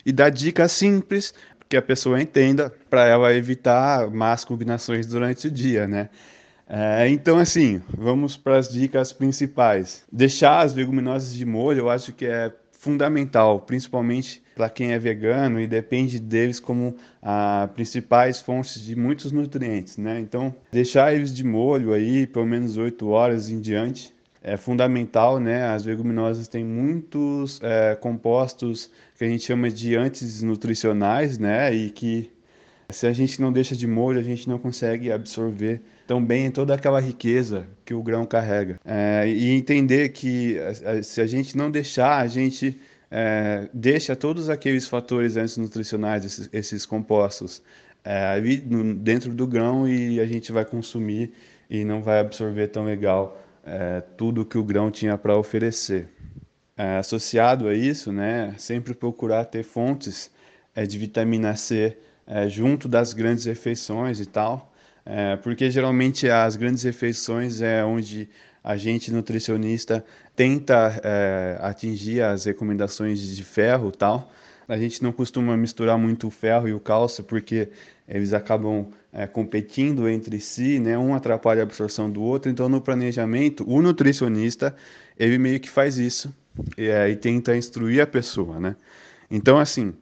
[0.03, 1.33] e dar dicas simples
[1.71, 6.09] que a pessoa entenda para ela evitar más combinações durante o dia, né?
[6.67, 10.03] É, então, assim, vamos para as dicas principais.
[10.11, 15.61] Deixar as leguminosas de molho, eu acho que é fundamental, principalmente para quem é vegano
[15.61, 20.19] e depende deles como a principais fontes de muitos nutrientes, né?
[20.19, 25.65] Então, deixar eles de molho aí pelo menos 8 horas em diante é fundamental, né?
[25.65, 31.73] As leguminosas têm muitos é, compostos que a gente chama de antinutricionais, né?
[31.73, 32.31] E que
[32.89, 36.73] se a gente não deixa de molho, a gente não consegue absorver tão bem toda
[36.73, 38.79] aquela riqueza que o grão carrega.
[38.83, 40.57] É, e entender que
[41.03, 42.77] se a gente não deixar, a gente
[43.09, 47.61] é, deixa todos aqueles fatores antinutricionais, esses, esses compostos,
[48.03, 51.31] é, ali no, dentro do grão e a gente vai consumir
[51.69, 56.09] e não vai absorver tão legal é, tudo que o grão tinha para oferecer.
[56.77, 60.31] É, associado a isso, né, sempre procurar ter fontes
[60.73, 64.71] é, de vitamina C é, junto das grandes refeições e tal,
[65.05, 68.29] é, porque geralmente as grandes refeições é onde
[68.63, 70.03] a gente nutricionista
[70.35, 74.31] tenta é, atingir as recomendações de ferro tal.
[74.67, 77.69] A gente não costuma misturar muito o ferro e o cálcio porque
[78.07, 80.97] eles acabam é, competindo entre si, né?
[80.97, 82.49] Um atrapalha a absorção do outro.
[82.49, 84.75] Então, no planejamento, o nutricionista
[85.17, 86.33] ele meio que faz isso
[86.77, 88.75] e, é, tenta instruir a pessoa, né?
[89.29, 89.93] Então, assim,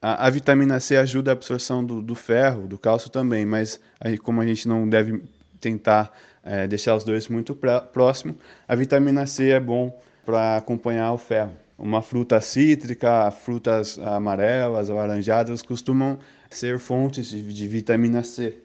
[0.00, 4.16] a, a, vitamina C ajuda a absorção do, do, ferro, do cálcio também, mas aí,
[4.16, 5.22] como a gente não deve
[5.60, 6.12] tentar
[6.44, 7.54] é, deixar os dois muito
[7.92, 11.52] próximos, a vitamina C é bom para acompanhar o ferro.
[11.76, 16.18] Uma fruta cítrica, frutas amarelas, alaranjadas costumam
[16.50, 18.56] ser fontes de, vitamina C.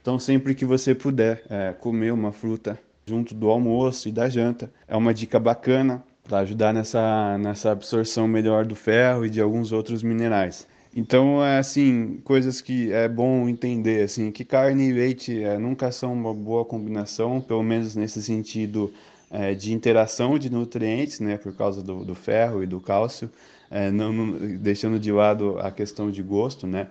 [0.00, 4.70] Então, sempre que você puder é, comer uma fruta junto do almoço e da janta,
[4.86, 9.72] é uma dica bacana para ajudar nessa, nessa absorção melhor do ferro e de alguns
[9.72, 10.66] outros minerais.
[10.94, 15.92] Então, é assim, coisas que é bom entender, assim, que carne e leite é, nunca
[15.92, 18.92] são uma boa combinação, pelo menos nesse sentido
[19.30, 23.30] é, de interação de nutrientes, né, por causa do, do ferro e do cálcio,
[23.70, 26.88] é, não, não, deixando de lado a questão de gosto, né.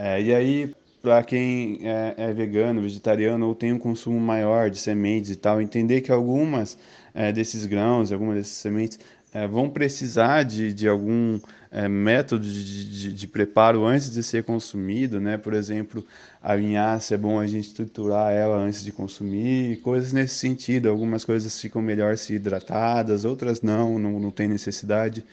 [0.00, 4.78] É, e aí, para quem é, é, vegano, vegetariano ou tem um consumo maior de
[4.78, 6.78] sementes e tal, entender que algumas
[7.12, 8.96] é, desses grãos, algumas dessas sementes
[9.34, 11.40] é, vão precisar de, de algum
[11.72, 15.36] é, método de, de, de, preparo antes de ser consumido, né?
[15.36, 16.06] Por exemplo,
[16.40, 20.88] a linhaça é bom a gente triturar ela antes de consumir, coisas nesse sentido.
[20.88, 25.24] Algumas coisas ficam melhor se hidratadas, outras não, não, não tem necessidade.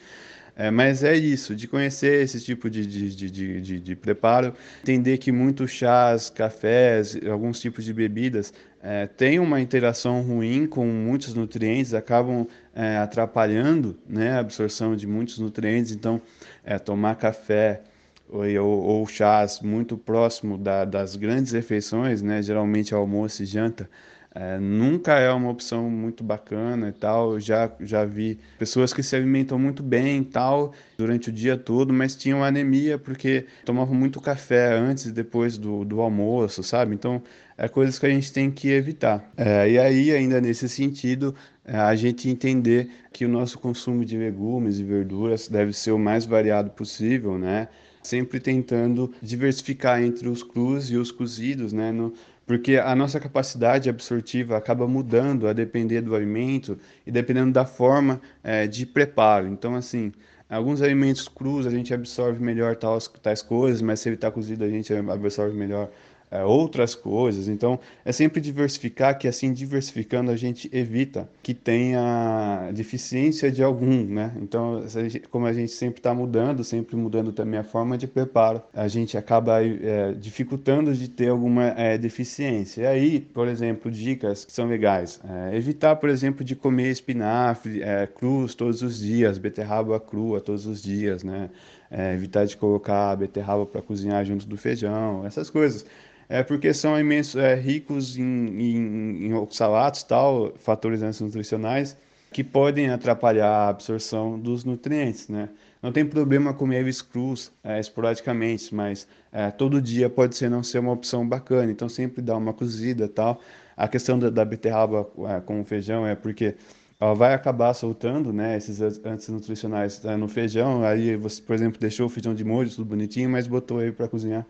[0.58, 5.18] É, mas é isso, de conhecer esse tipo de, de, de, de, de preparo, entender
[5.18, 11.34] que muitos chás, cafés, alguns tipos de bebidas é, têm uma interação ruim com muitos
[11.34, 15.92] nutrientes, acabam é, atrapalhando né, a absorção de muitos nutrientes.
[15.92, 16.22] Então,
[16.64, 17.82] é, tomar café
[18.28, 23.90] ou, ou, ou chás muito próximo da, das grandes refeições, né, geralmente almoço e janta,
[24.38, 27.40] é, nunca é uma opção muito bacana e tal.
[27.40, 31.90] Já, já vi pessoas que se alimentam muito bem e tal durante o dia todo,
[31.90, 36.94] mas tinham anemia porque tomavam muito café antes e depois do, do almoço, sabe?
[36.94, 37.22] Então,
[37.56, 39.24] é coisas que a gente tem que evitar.
[39.38, 41.34] É, e aí, ainda nesse sentido,
[41.64, 45.98] é, a gente entender que o nosso consumo de legumes e verduras deve ser o
[45.98, 47.68] mais variado possível, né?
[48.02, 51.90] Sempre tentando diversificar entre os crus e os cozidos, né?
[51.90, 52.12] No,
[52.46, 58.20] porque a nossa capacidade absortiva acaba mudando a depender do alimento e dependendo da forma
[58.42, 59.48] é, de preparo.
[59.48, 60.12] Então, assim,
[60.48, 64.64] alguns alimentos crus a gente absorve melhor tais, tais coisas, mas se ele está cozido
[64.64, 65.90] a gente absorve melhor
[66.30, 67.48] é, outras coisas.
[67.48, 74.04] Então, é sempre diversificar, que assim, diversificando, a gente evita que tenha deficiência de algum,
[74.04, 74.32] né?
[74.40, 74.84] Então,
[75.30, 79.16] como a gente sempre está mudando, sempre mudando também a forma de preparo, a gente
[79.16, 82.82] acaba é, dificultando de ter alguma é, deficiência.
[82.82, 85.20] E aí, por exemplo, dicas que são legais.
[85.24, 90.66] É, evitar, por exemplo, de comer espinafre é, crus todos os dias, beterraba crua todos
[90.66, 91.50] os dias, né?
[91.88, 95.86] É, evitar de colocar beterraba para cozinhar junto do feijão, essas coisas
[96.28, 101.96] é porque são alimentos é, ricos em, em, em oxalatos, tal, fatores nutricionais,
[102.32, 105.48] que podem atrapalhar a absorção dos nutrientes, né?
[105.82, 110.62] Não tem problema comer eles crus é, esporadicamente, mas é, todo dia pode ser não
[110.62, 111.70] ser uma opção bacana.
[111.70, 113.40] Então sempre dá uma cozida tal.
[113.76, 116.56] A questão da, da beterraba é, com o feijão é porque
[116.98, 120.82] ela vai acabar soltando, né, esses antinutricionais é, no feijão.
[120.82, 124.08] Aí você, por exemplo, deixou o feijão de molho, tudo bonitinho, mas botou ele para
[124.08, 124.44] cozinhar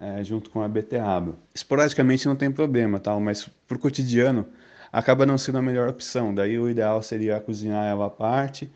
[0.00, 1.36] é, junto com a beterraba.
[1.54, 4.46] Esporadicamente não tem problema, tal, mas o cotidiano
[4.92, 6.34] acaba não sendo a melhor opção.
[6.34, 8.70] Daí o ideal seria cozinhar ela à parte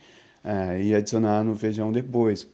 [0.45, 2.47] é, e adicionar no feijão depois.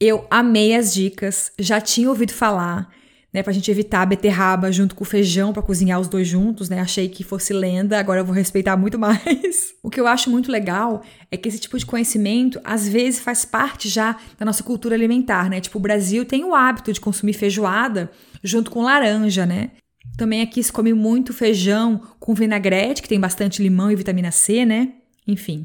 [0.00, 2.92] Eu amei as dicas, já tinha ouvido falar
[3.38, 6.68] né, pra gente evitar a beterraba junto com o feijão para cozinhar os dois juntos,
[6.68, 6.80] né?
[6.80, 9.74] Achei que fosse lenda, agora eu vou respeitar muito mais.
[9.82, 13.44] o que eu acho muito legal é que esse tipo de conhecimento às vezes faz
[13.44, 15.60] parte já da nossa cultura alimentar, né?
[15.60, 18.10] Tipo, o Brasil tem o hábito de consumir feijoada
[18.42, 19.70] junto com laranja, né?
[20.16, 24.64] Também aqui se come muito feijão com vinagrete, que tem bastante limão e vitamina C,
[24.64, 24.94] né?
[25.28, 25.64] Enfim.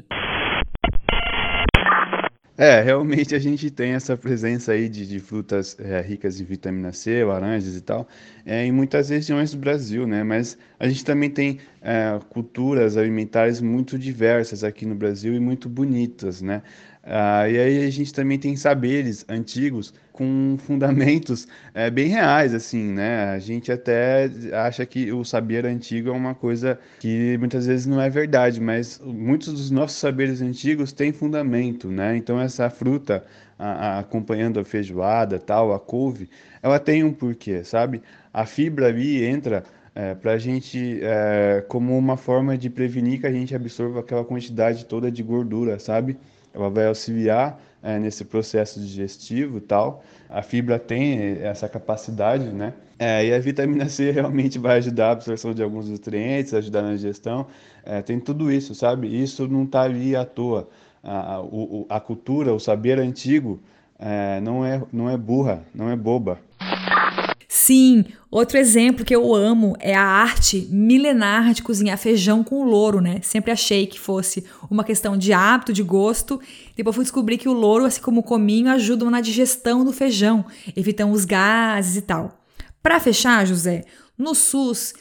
[2.56, 6.92] É, realmente a gente tem essa presença aí de, de frutas é, ricas em vitamina
[6.92, 8.06] C, laranjas e tal,
[8.46, 10.22] é, em muitas regiões do Brasil, né?
[10.22, 15.68] Mas a gente também tem é, culturas alimentares muito diversas aqui no Brasil e muito
[15.68, 16.62] bonitas, né?
[17.06, 22.92] Ah, e aí a gente também tem saberes antigos com fundamentos é, bem reais, assim,
[22.92, 23.26] né?
[23.30, 28.00] A gente até acha que o saber antigo é uma coisa que muitas vezes não
[28.00, 32.16] é verdade, mas muitos dos nossos saberes antigos têm fundamento, né?
[32.16, 33.24] Então essa fruta
[33.58, 36.30] a, a, acompanhando a feijoada, tal, a couve,
[36.62, 38.02] ela tem um porquê, sabe?
[38.32, 39.62] A fibra ali entra
[39.94, 44.24] é, para a gente é, como uma forma de prevenir que a gente absorva aquela
[44.24, 46.16] quantidade toda de gordura, sabe?
[46.54, 50.04] Ela vai auxiliar é, nesse processo digestivo e tal.
[50.28, 52.72] A fibra tem essa capacidade, né?
[52.98, 56.94] É, e a vitamina C realmente vai ajudar a absorção de alguns nutrientes, ajudar na
[56.94, 57.46] digestão.
[57.84, 59.08] É, tem tudo isso, sabe?
[59.08, 60.68] Isso não está ali à toa.
[61.02, 63.60] A, a, a, cultura, o saber antigo
[63.98, 66.38] é, não, é, não é burra, não é boba.
[67.46, 68.04] Sim,
[68.38, 73.20] outro exemplo que eu amo é a arte milenar de cozinhar feijão com louro, né?
[73.22, 76.40] Sempre achei que fosse uma questão de hábito, de gosto.
[76.76, 80.44] Depois fui descobrir que o louro, assim como o cominho, ajudam na digestão do feijão,
[80.76, 82.40] evitam os gases e tal.
[82.82, 83.84] Para fechar, José,
[84.18, 84.94] no SUS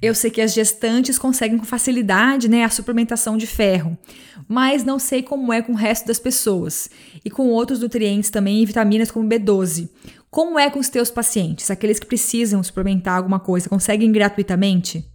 [0.00, 3.98] eu sei que as gestantes conseguem com facilidade né, a suplementação de ferro,
[4.46, 6.88] mas não sei como é com o resto das pessoas
[7.24, 9.88] e com outros nutrientes também e vitaminas como B12.
[10.30, 11.70] Como é com os teus pacientes?
[11.70, 15.10] Aqueles que precisam suplementar alguma coisa, conseguem gratuitamente?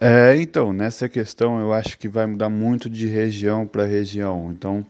[0.00, 4.50] É, então, nessa questão eu acho que vai mudar muito de região para região.
[4.50, 4.84] Então,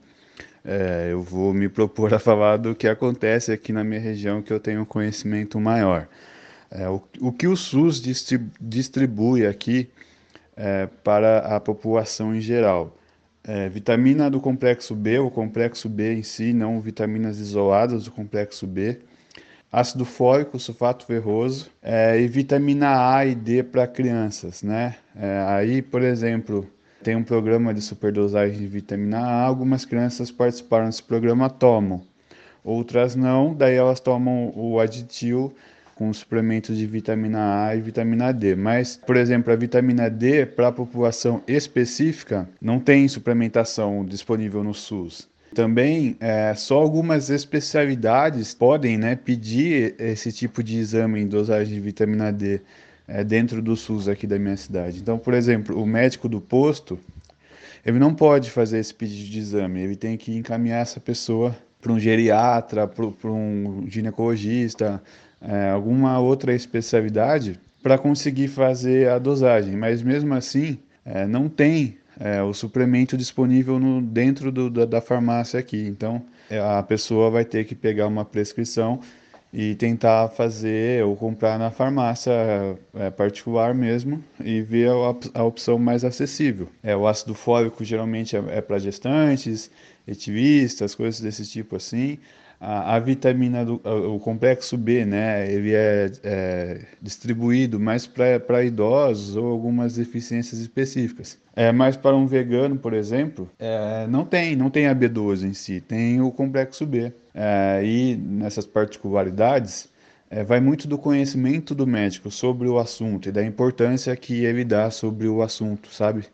[0.64, 4.52] é, eu vou me propor a falar do que acontece aqui na minha região, que
[4.52, 6.08] eu tenho conhecimento maior.
[6.70, 8.02] É, o, o, que o SUS
[8.58, 9.90] distribui aqui
[10.56, 12.96] é, para a população em geral
[13.46, 18.66] é, vitamina do complexo B, o complexo B em si, não vitaminas isoladas do complexo
[18.66, 19.00] B,
[19.70, 24.96] ácido fólico, sulfato ferroso é, e vitamina A e D para crianças, né?
[25.14, 26.66] É, aí, por exemplo,
[27.02, 32.02] tem um programa de superdosagem de vitamina A, algumas crianças participaram desse programa, tomam,
[32.64, 35.54] outras não, daí elas tomam o aditivo
[35.94, 38.54] com suplementos de vitamina A e vitamina D.
[38.54, 44.74] Mas, por exemplo, a vitamina D para a população específica não tem suplementação disponível no
[44.74, 45.28] SUS.
[45.54, 51.80] Também, é, só algumas especialidades podem né, pedir esse tipo de exame em dosagem de
[51.80, 52.60] vitamina D
[53.06, 54.98] é, dentro do SUS aqui da minha cidade.
[55.00, 56.98] Então, por exemplo, o médico do posto,
[57.86, 61.92] ele não pode fazer esse pedido de exame, ele tem que encaminhar essa pessoa para
[61.92, 65.02] um geriatra, para um ginecologista,
[65.46, 71.98] é, alguma outra especialidade para conseguir fazer a dosagem, mas mesmo assim é, não tem
[72.18, 75.86] é, o suplemento disponível no, dentro do, da, da, farmácia aqui.
[75.86, 79.00] Então é, a pessoa vai ter que pegar uma prescrição
[79.52, 82.32] e tentar fazer ou comprar na farmácia
[82.94, 86.68] é, particular mesmo e ver a, a, opção mais acessível.
[86.82, 89.70] É, o ácido fólico geralmente é, é para gestantes,
[90.08, 92.18] etivistas, coisas desse tipo assim.
[92.66, 99.36] A, a vitamina do o complexo B, né, ele é, é distribuído mais para idosos
[99.36, 101.38] ou algumas deficiências específicas.
[101.54, 105.54] É, mas para um vegano, por exemplo, é, não tem, não tem a B12 em
[105.54, 107.12] si, tem o complexo B.
[107.34, 109.88] É, e nessas particularidades,
[110.30, 114.64] é, vai muito do conhecimento do médico sobre o assunto e da importância que ele
[114.64, 116.24] dá sobre o assunto, sabe?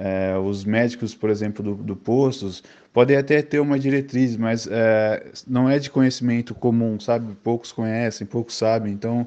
[0.00, 5.32] É, os médicos, por exemplo, do, do postos, podem até ter uma diretriz, mas é,
[5.46, 7.34] não é de conhecimento comum, sabe?
[7.42, 9.26] Poucos conhecem, poucos sabem, então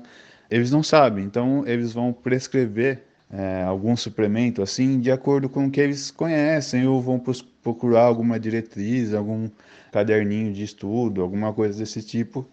[0.50, 5.72] eles não sabem, então eles vão prescrever é, algum suplemento assim de acordo com o
[5.72, 7.22] que eles conhecem ou vão
[7.62, 9.50] procurar alguma diretriz, algum
[9.92, 12.48] caderninho de estudo, alguma coisa desse tipo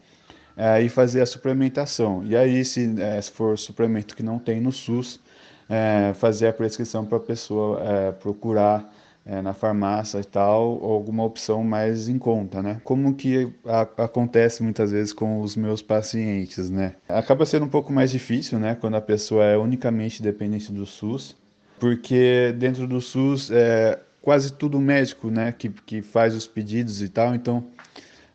[0.58, 2.24] é, e fazer a suplementação.
[2.26, 5.20] E aí, se, é, se for suplemento que não tem no SUS,
[5.68, 8.90] é, fazer a prescrição para a pessoa é, procurar
[9.28, 12.80] é, na farmácia e tal, alguma opção mais em conta, né?
[12.82, 16.94] Como que a, acontece muitas vezes com os meus pacientes, né?
[17.06, 18.74] Acaba sendo um pouco mais difícil, né?
[18.74, 21.36] Quando a pessoa é unicamente dependente do SUS,
[21.78, 25.52] porque dentro do SUS é quase tudo médico, né?
[25.52, 27.66] Que, que faz os pedidos e tal, então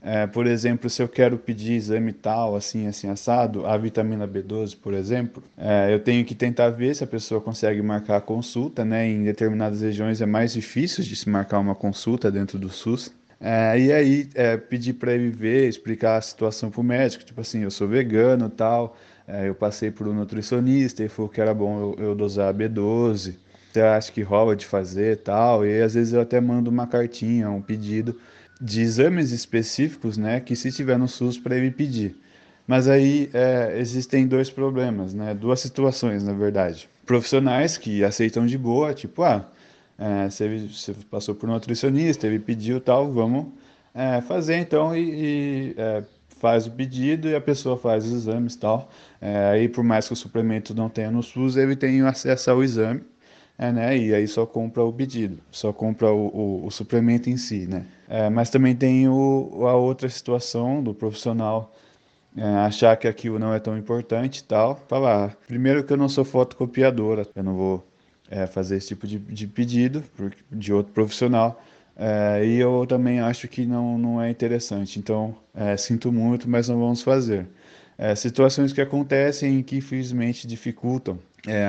[0.03, 4.75] é, por exemplo, se eu quero pedir exame tal, assim, assim, assado, a vitamina B12,
[4.75, 8.83] por exemplo, é, eu tenho que tentar ver se a pessoa consegue marcar a consulta,
[8.83, 9.07] né?
[9.07, 13.13] Em determinadas regiões é mais difícil de se marcar uma consulta dentro do SUS.
[13.39, 17.39] É, e aí, é, pedir para ele ver, explicar a situação para o médico, tipo
[17.39, 21.53] assim, eu sou vegano tal, é, eu passei por um nutricionista e falou que era
[21.53, 23.35] bom eu, eu dosar a B12,
[23.71, 27.49] você acha que rola de fazer tal, e às vezes eu até mando uma cartinha,
[27.49, 28.17] um pedido
[28.61, 32.15] de exames específicos, né, que se tiver no SUS para ele pedir.
[32.65, 36.89] Mas aí é, existem dois problemas, né, duas situações, na verdade.
[37.05, 39.49] Profissionais que aceitam de boa, tipo, ah,
[39.97, 43.47] é, você, você passou por um nutricionista, ele pediu tal, vamos
[43.93, 46.03] é, fazer então e, e é,
[46.39, 48.89] faz o pedido e a pessoa faz os exames tal.
[49.21, 52.63] É, aí, por mais que o suplemento não tenha no SUS, ele tem acesso ao
[52.63, 53.01] exame
[53.57, 53.97] é, né?
[53.97, 57.85] E aí só compra o pedido, só compra o, o, o suplemento em si, né?
[58.09, 61.73] É, mas também tem o, a outra situação do profissional
[62.35, 64.75] é, achar que aquilo não é tão importante e tal.
[64.87, 67.87] Falar, primeiro que eu não sou fotocopiadora, eu não vou
[68.29, 70.03] é, fazer esse tipo de, de pedido
[70.51, 71.61] de outro profissional.
[71.95, 74.97] É, e eu também acho que não, não é interessante.
[74.99, 77.47] Então, é, sinto muito, mas não vamos fazer.
[77.97, 81.19] É, situações que acontecem e que infelizmente dificultam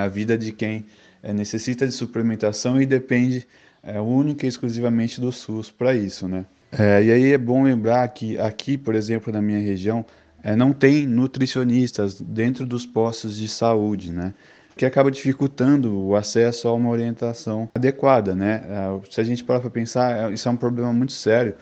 [0.03, 0.87] a vida de quem
[1.25, 3.47] é, necessita de suplementação e depende
[3.83, 6.45] é, única e exclusivamente do SUS para isso, né?
[6.71, 10.05] É, e aí é bom lembrar que aqui, por exemplo, na minha região,
[10.43, 14.35] é, não tem nutricionistas dentro dos postos de saúde, né?
[14.77, 18.63] Que acaba dificultando o acesso a uma orientação adequada, né?
[18.69, 21.55] É, se a gente parar para pensar, é, isso é um problema muito sério,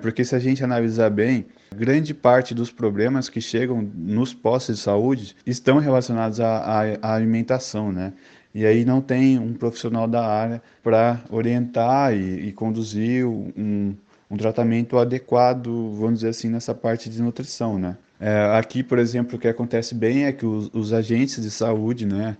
[0.00, 1.44] porque se a gente analisar bem,
[1.76, 7.92] grande parte dos problemas que chegam nos postos de saúde estão relacionados à, à alimentação,
[7.92, 8.14] né?
[8.54, 13.96] E aí não tem um profissional da área para orientar e, e conduzir um,
[14.30, 17.96] um, tratamento adequado, vamos dizer assim, nessa parte de nutrição, né?
[18.20, 22.06] É, aqui, por exemplo, o que acontece bem é que os, os agentes de saúde,
[22.06, 22.36] né,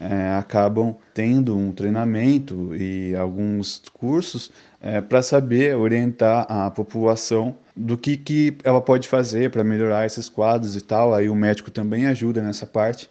[0.00, 4.50] é, acabam tendo um treinamento e alguns cursos
[4.80, 10.28] é, para saber orientar a população do que, que ela pode fazer para melhorar esses
[10.28, 11.14] quadros e tal.
[11.14, 13.08] Aí o médico também ajuda nessa parte.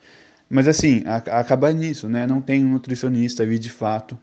[0.52, 2.28] Mas assim, a, acaba nisso, né?
[2.28, 4.20] Não tem um nutricionista ali de fato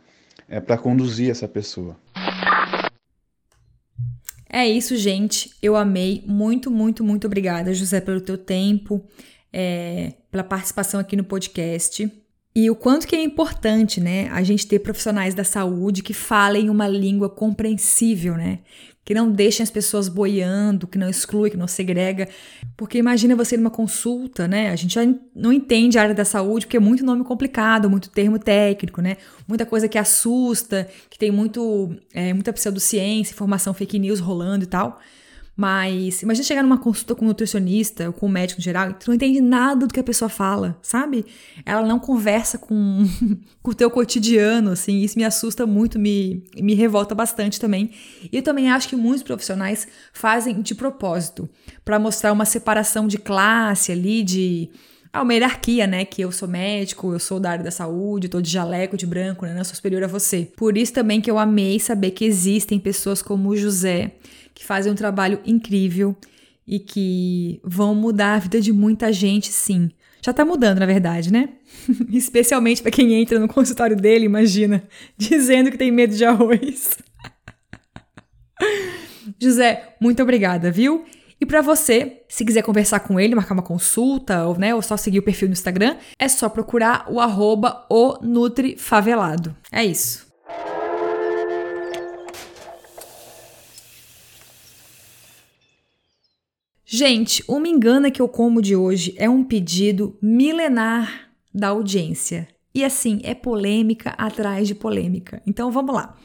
[0.47, 1.97] é, para conduzir essa pessoa.
[4.49, 5.51] É isso, gente.
[5.63, 6.23] Eu amei.
[6.27, 9.03] Muito, muito, muito obrigada, José, pelo teu tempo,
[9.53, 12.11] é, pela participação aqui no podcast.
[12.55, 16.69] E o quanto que é importante, né, a gente ter profissionais da saúde que falem
[16.69, 18.59] uma língua compreensível, né?
[19.09, 22.29] Que não deixem as pessoas boiando, que não exclui, que não segrega.
[22.77, 24.69] Porque imagina você numa consulta, né?
[24.69, 25.01] A gente já
[25.35, 29.17] não entende a área da saúde porque é muito nome complicado, muito termo técnico, né?
[29.49, 34.69] Muita coisa que assusta, que tem muito, é, muita pseudociência, informação fake news rolando e
[34.69, 35.01] tal.
[35.61, 38.95] Mas imagina chegar numa consulta com um nutricionista ou com um médico em geral e
[38.95, 41.27] tu não entende nada do que a pessoa fala, sabe?
[41.67, 43.05] Ela não conversa com,
[43.61, 47.91] com o teu cotidiano, assim, isso me assusta muito, me, me revolta bastante também.
[48.31, 51.49] E eu também acho que muitos profissionais fazem de propósito,
[51.85, 54.71] para mostrar uma separação de classe ali, de
[55.13, 56.05] ah, uma hierarquia, né?
[56.05, 59.45] Que eu sou médico, eu sou da área da saúde, tô de jaleco, de branco,
[59.45, 59.59] né?
[59.59, 60.53] Eu sou superior a você.
[60.57, 64.13] Por isso também que eu amei saber que existem pessoas como o José,
[64.59, 66.17] que fazem um trabalho incrível
[66.67, 69.89] e que vão mudar a vida de muita gente, sim.
[70.21, 71.51] Já tá mudando, na verdade, né?
[72.11, 74.83] Especialmente para quem entra no consultório dele, imagina,
[75.17, 76.99] dizendo que tem medo de arroz.
[79.41, 81.05] José, muito obrigada, viu?
[81.41, 84.97] E para você, se quiser conversar com ele, marcar uma consulta, ou, né, ou só
[84.97, 89.57] seguir o perfil no Instagram, é só procurar o arroba o Nutrifavelado.
[89.71, 90.28] É isso.
[96.91, 102.49] Gente, o Me Engana que eu como de hoje é um pedido milenar da audiência.
[102.75, 105.43] E assim, é polêmica atrás de polêmica.
[105.47, 106.17] Então vamos lá.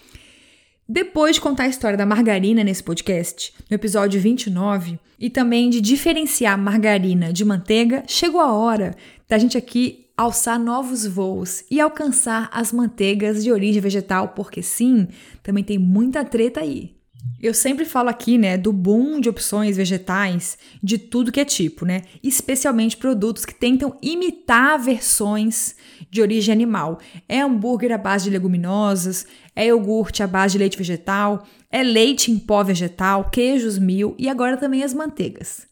[0.88, 5.82] Depois de contar a história da margarina nesse podcast, no episódio 29, e também de
[5.82, 8.96] diferenciar margarina de manteiga, chegou a hora
[9.28, 15.10] da gente aqui alçar novos voos e alcançar as manteigas de origem vegetal, porque sim,
[15.44, 17.03] também tem muita treta aí.
[17.42, 21.86] Eu sempre falo aqui, né, do boom de opções vegetais de tudo que é tipo,
[21.86, 22.04] né?
[22.24, 25.76] Especialmente produtos que tentam imitar versões
[26.10, 27.00] de origem animal.
[27.28, 32.32] É hambúrguer à base de leguminosas, é iogurte à base de leite vegetal, é leite
[32.32, 35.68] em pó vegetal, queijos mil e agora também as manteigas.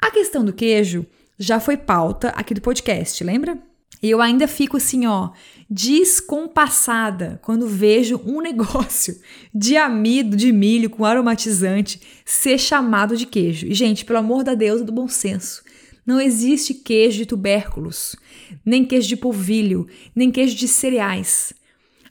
[0.00, 1.06] A questão do queijo
[1.38, 3.58] já foi pauta aqui do podcast, lembra?
[4.02, 5.30] E eu ainda fico assim, ó,
[5.68, 9.18] descompassada quando vejo um negócio
[9.54, 13.66] de amido de milho com aromatizante ser chamado de queijo.
[13.66, 15.62] E, gente, pelo amor da Deus do bom senso,
[16.06, 18.16] não existe queijo de tubérculos,
[18.64, 21.52] nem queijo de polvilho, nem queijo de cereais.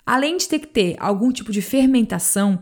[0.05, 2.59] Além de ter que ter algum tipo de fermentação,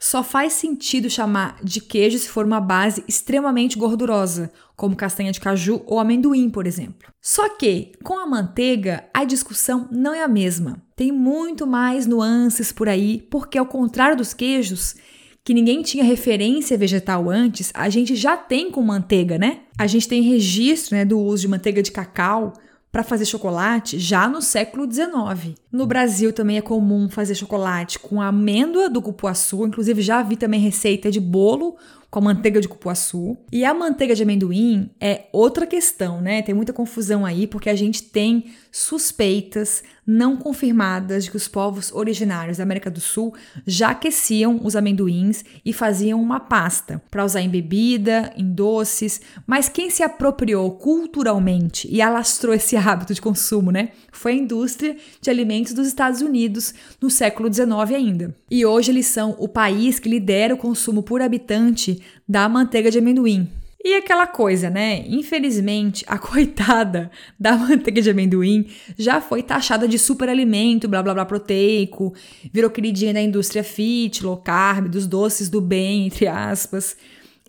[0.00, 5.38] só faz sentido chamar de queijo se for uma base extremamente gordurosa, como castanha de
[5.38, 7.12] caju ou amendoim, por exemplo.
[7.20, 10.82] Só que, com a manteiga, a discussão não é a mesma.
[10.96, 14.96] Tem muito mais nuances por aí, porque ao contrário dos queijos,
[15.44, 19.60] que ninguém tinha referência vegetal antes, a gente já tem com manteiga, né?
[19.76, 22.54] A gente tem registro né, do uso de manteiga de cacau
[22.90, 25.54] para fazer chocolate já no século XIX.
[25.72, 30.58] No Brasil também é comum fazer chocolate com amêndoa do cupuaçu, inclusive já vi também
[30.58, 31.76] receita de bolo
[32.10, 33.38] com a manteiga de cupuaçu.
[33.52, 36.42] E a manteiga de amendoim é outra questão, né?
[36.42, 41.92] Tem muita confusão aí porque a gente tem suspeitas não confirmadas de que os povos
[41.92, 43.32] originários da América do Sul
[43.64, 49.68] já aqueciam os amendoins e faziam uma pasta para usar em bebida, em doces, mas
[49.68, 55.30] quem se apropriou culturalmente e alastrou esse hábito de consumo, né, foi a indústria de
[55.30, 58.34] alimentos dos Estados Unidos no século XIX ainda.
[58.50, 62.98] E hoje eles são o país que lidera o consumo por habitante da manteiga de
[62.98, 63.48] amendoim,
[63.82, 65.04] e aquela coisa, né?
[65.08, 68.66] Infelizmente, a coitada da manteiga de amendoim
[68.98, 72.12] já foi taxada de superalimento, blá blá blá proteico,
[72.52, 76.94] virou queridinha da indústria fit, low carb, dos doces do bem, entre aspas.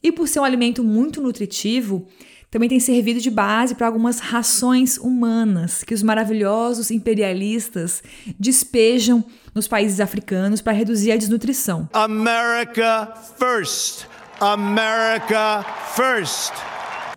[0.02, 2.08] E por ser um alimento muito nutritivo,
[2.52, 8.04] também tem servido de base para algumas rações humanas que os maravilhosos imperialistas
[8.38, 9.24] despejam
[9.56, 11.88] nos países africanos para reduzir a desnutrição.
[11.94, 14.06] America first.
[14.42, 16.52] America first.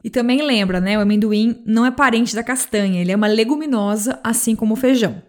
[0.05, 0.97] E também lembra, né?
[0.97, 5.21] O amendoim não é parente da castanha, ele é uma leguminosa, assim como o feijão.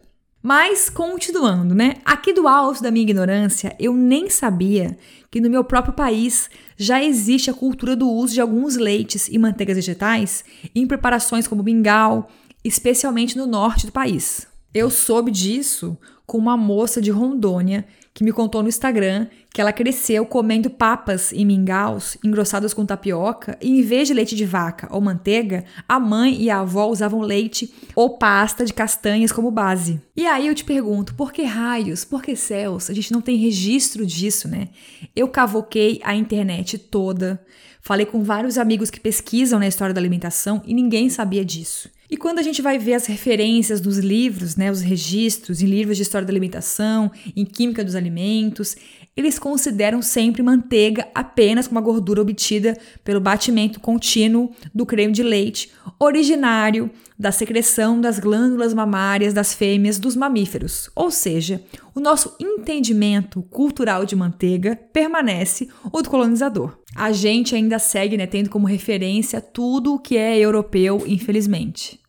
[0.44, 1.96] Mas, continuando, né?
[2.06, 4.96] Aqui do alto da minha ignorância, eu nem sabia
[5.32, 9.38] que no meu próprio país já existe a cultura do uso de alguns leites e
[9.38, 12.30] manteigas vegetais em preparações como mingau,
[12.64, 14.48] especialmente no norte do país.
[14.74, 17.86] Eu soube disso com uma moça de Rondônia
[18.16, 23.58] que me contou no Instagram que ela cresceu comendo papas e mingaus engrossados com tapioca
[23.62, 27.20] e em vez de leite de vaca ou manteiga, a mãe e a avó usavam
[27.20, 30.02] leite ou pasta de castanhas como base.
[30.16, 32.90] E aí eu te pergunto, por que raios, por que céus?
[32.90, 34.70] A gente não tem registro disso, né?
[35.14, 37.44] Eu cavoquei a internet toda,
[37.82, 41.90] falei com vários amigos que pesquisam na história da alimentação e ninguém sabia disso.
[42.10, 45.98] E quando a gente vai ver as referências dos livros, né, os registros em livros
[45.98, 48.76] de história da alimentação, em química dos alimentos,
[49.18, 55.24] eles consideram sempre manteiga apenas como uma gordura obtida pelo batimento contínuo do creme de
[55.24, 60.90] leite, originário da secreção das glândulas mamárias das fêmeas dos mamíferos.
[60.94, 61.64] Ou seja,
[61.96, 66.78] o nosso entendimento cultural de manteiga permanece o do colonizador.
[66.96, 72.00] A gente ainda segue né, tendo como referência tudo o que é europeu, infelizmente.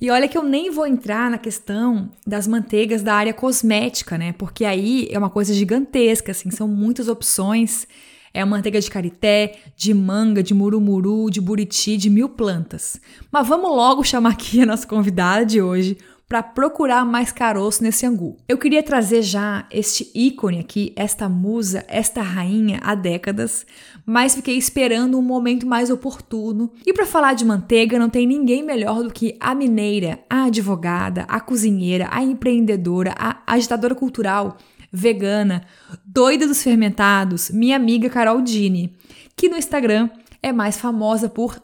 [0.00, 4.32] E olha que eu nem vou entrar na questão das manteigas da área cosmética, né?
[4.32, 7.88] Porque aí é uma coisa gigantesca, assim, são muitas opções.
[8.32, 13.00] É manteiga de carité, de manga, de murumuru, de buriti, de mil plantas.
[13.32, 15.96] Mas vamos logo chamar aqui a nossa convidada de hoje
[16.34, 18.36] para procurar mais caroço nesse angu.
[18.48, 23.64] Eu queria trazer já este ícone aqui, esta musa, esta rainha há décadas,
[24.04, 26.72] mas fiquei esperando um momento mais oportuno.
[26.84, 31.24] E para falar de manteiga, não tem ninguém melhor do que a mineira, a advogada,
[31.28, 34.56] a cozinheira, a empreendedora, a agitadora cultural,
[34.92, 35.62] vegana,
[36.04, 38.92] doida dos fermentados, minha amiga Carol Dini,
[39.36, 40.10] que no Instagram
[40.42, 41.62] é mais famosa por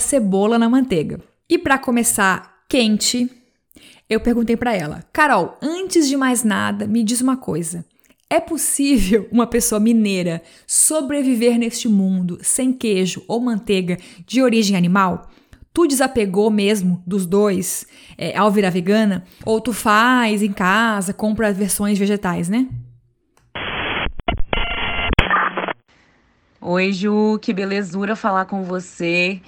[0.00, 1.20] cebola na manteiga.
[1.48, 3.37] E para começar quente,
[4.08, 7.84] eu perguntei para ela: Carol, antes de mais nada, me diz uma coisa.
[8.30, 15.30] É possível uma pessoa mineira sobreviver neste mundo sem queijo ou manteiga de origem animal?
[15.72, 17.86] Tu desapegou mesmo dos dois
[18.18, 19.24] é, ao virar vegana?
[19.46, 22.68] Ou tu faz em casa, compra versões vegetais, né?
[26.60, 29.40] Oi, Ju, que belezura falar com você.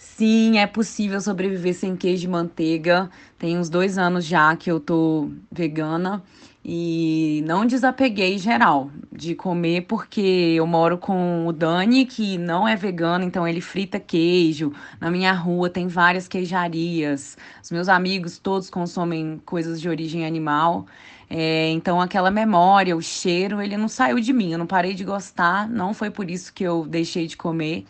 [0.00, 3.10] Sim, é possível sobreviver sem queijo e manteiga.
[3.36, 6.22] Tem uns dois anos já que eu tô vegana
[6.64, 10.20] e não desapeguei geral de comer porque
[10.56, 14.72] eu moro com o Dani, que não é vegano, então ele frita queijo.
[15.00, 17.36] Na minha rua tem várias queijarias.
[17.60, 20.86] Os meus amigos todos consomem coisas de origem animal.
[21.28, 24.52] É, então aquela memória, o cheiro, ele não saiu de mim.
[24.52, 27.84] Eu não parei de gostar, não foi por isso que eu deixei de comer.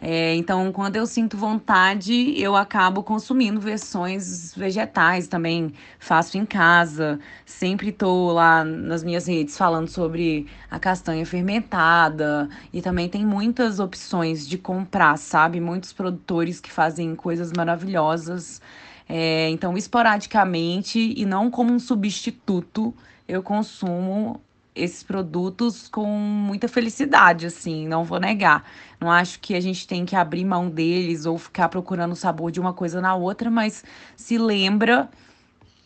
[0.00, 5.72] É, então, quando eu sinto vontade, eu acabo consumindo versões vegetais também.
[5.98, 7.18] Faço em casa.
[7.46, 12.48] Sempre estou lá nas minhas redes falando sobre a castanha fermentada.
[12.72, 15.60] E também tem muitas opções de comprar, sabe?
[15.60, 18.60] Muitos produtores que fazem coisas maravilhosas.
[19.08, 22.94] É, então, esporadicamente e não como um substituto,
[23.28, 24.40] eu consumo
[24.74, 28.64] esses produtos com muita felicidade, assim, não vou negar.
[29.00, 32.50] Não acho que a gente tem que abrir mão deles ou ficar procurando o sabor
[32.50, 33.84] de uma coisa na outra, mas
[34.16, 35.08] se lembra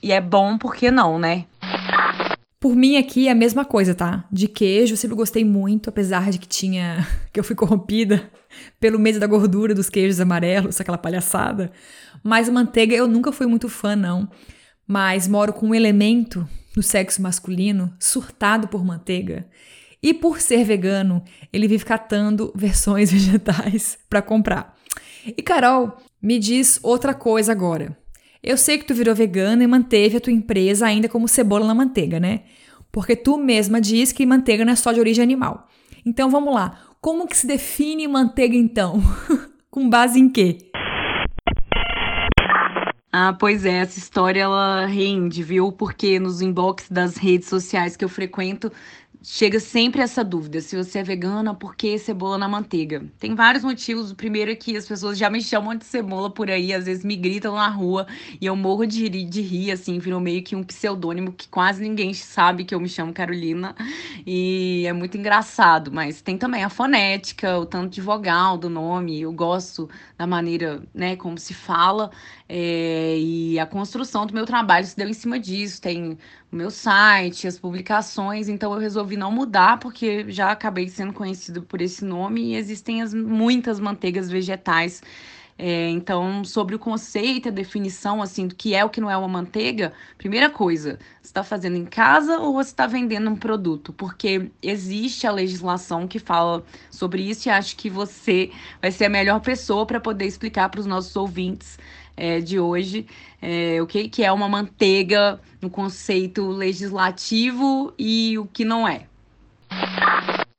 [0.03, 1.45] e é bom, porque não, né?
[2.61, 4.25] Por mim aqui é a mesma coisa, tá?
[4.33, 8.31] De queijo eu sempre gostei muito, apesar de que tinha que eu fui corrompida
[8.81, 11.71] pelo medo da gordura dos queijos amarelos, aquela palhaçada.
[12.23, 14.29] Mas manteiga eu nunca fui muito fã não.
[14.87, 19.47] Mas moro com um elemento no sexo masculino surtado por manteiga.
[20.01, 24.77] E por ser vegano, ele vive catando versões vegetais para comprar.
[25.27, 27.99] E Carol, me diz outra coisa agora.
[28.41, 31.75] Eu sei que tu virou vegana e manteve a tua empresa ainda como cebola na
[31.75, 32.43] manteiga, né?
[32.93, 35.69] Porque tu mesma diz que manteiga não é só de origem animal.
[36.07, 36.81] Então vamos lá.
[37.01, 39.03] Como que se define manteiga então?
[39.69, 40.59] Com base em quê?
[43.21, 45.73] Ah, pois é, essa história ela rende, viu?
[45.73, 48.71] Porque nos inbox das redes sociais que eu frequento,
[49.21, 53.05] chega sempre essa dúvida: se você é vegana, por que cebola na manteiga?
[53.19, 54.13] Tem vários motivos.
[54.13, 57.05] O primeiro é que as pessoas já me chamam de cebola por aí, às vezes
[57.05, 58.07] me gritam na rua
[58.41, 61.83] e eu morro de rir, de rir assim, virou meio que um pseudônimo que quase
[61.83, 63.75] ninguém sabe que eu me chamo Carolina.
[64.27, 69.21] E é muito engraçado, mas tem também a fonética, o tanto de vogal do nome.
[69.21, 72.11] Eu gosto da maneira, né, como se fala.
[72.49, 75.83] É, e a construção do meu trabalho se deu em cima disso.
[75.83, 76.17] Tem
[76.51, 81.63] o meu site, as publicações, então eu resolvi não mudar, porque já acabei sendo conhecido
[81.63, 85.03] por esse nome e existem as, muitas manteigas vegetais.
[85.61, 89.17] É, então, sobre o conceito, a definição assim do que é o que não é
[89.17, 93.93] uma manteiga, primeira coisa, você está fazendo em casa ou você está vendendo um produto?
[93.93, 99.11] Porque existe a legislação que fala sobre isso e acho que você vai ser a
[99.11, 101.77] melhor pessoa para poder explicar para os nossos ouvintes
[102.19, 103.07] é, de hoje,
[103.41, 109.07] é, o que, que é uma manteiga no conceito legislativo e o que não é.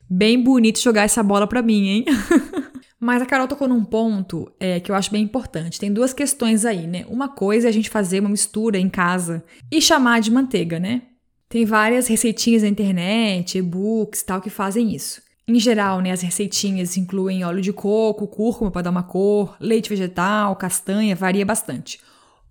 [0.10, 2.06] Bem bonito jogar essa bola para mim, hein?
[3.00, 5.80] Mas a Carol tocou num ponto é, que eu acho bem importante.
[5.80, 7.06] Tem duas questões aí, né?
[7.08, 11.04] Uma coisa é a gente fazer uma mistura em casa e chamar de manteiga, né?
[11.48, 15.22] Tem várias receitinhas na internet, e-books tal que fazem isso.
[15.50, 19.90] Em geral, né, as receitinhas incluem óleo de coco, cúrcuma para dar uma cor, leite
[19.90, 22.00] vegetal, castanha, varia bastante.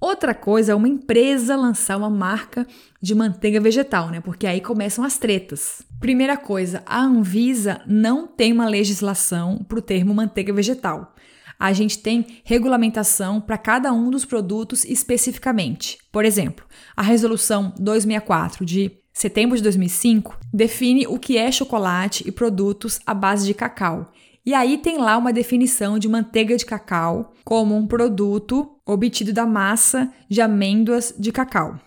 [0.01, 2.67] Outra coisa é uma empresa lançar uma marca
[3.01, 4.21] de manteiga vegetal, né?
[4.21, 5.81] Porque aí começam as tretas.
[6.01, 11.15] Primeira coisa, a Anvisa não tem uma legislação para o termo manteiga vegetal.
[11.57, 15.99] A gente tem regulamentação para cada um dos produtos especificamente.
[16.11, 22.31] Por exemplo, a resolução 264 de setembro de 2005, define o que é chocolate e
[22.31, 24.13] produtos à base de cacau.
[24.47, 29.45] E aí tem lá uma definição de manteiga de cacau como um produto obtido da
[29.45, 31.81] massa de amêndoas de cacau.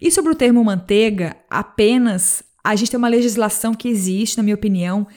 [0.00, 4.54] E sobre o termo manteiga, apenas a gente tem uma legislação que existe, na minha
[4.54, 5.08] opinião,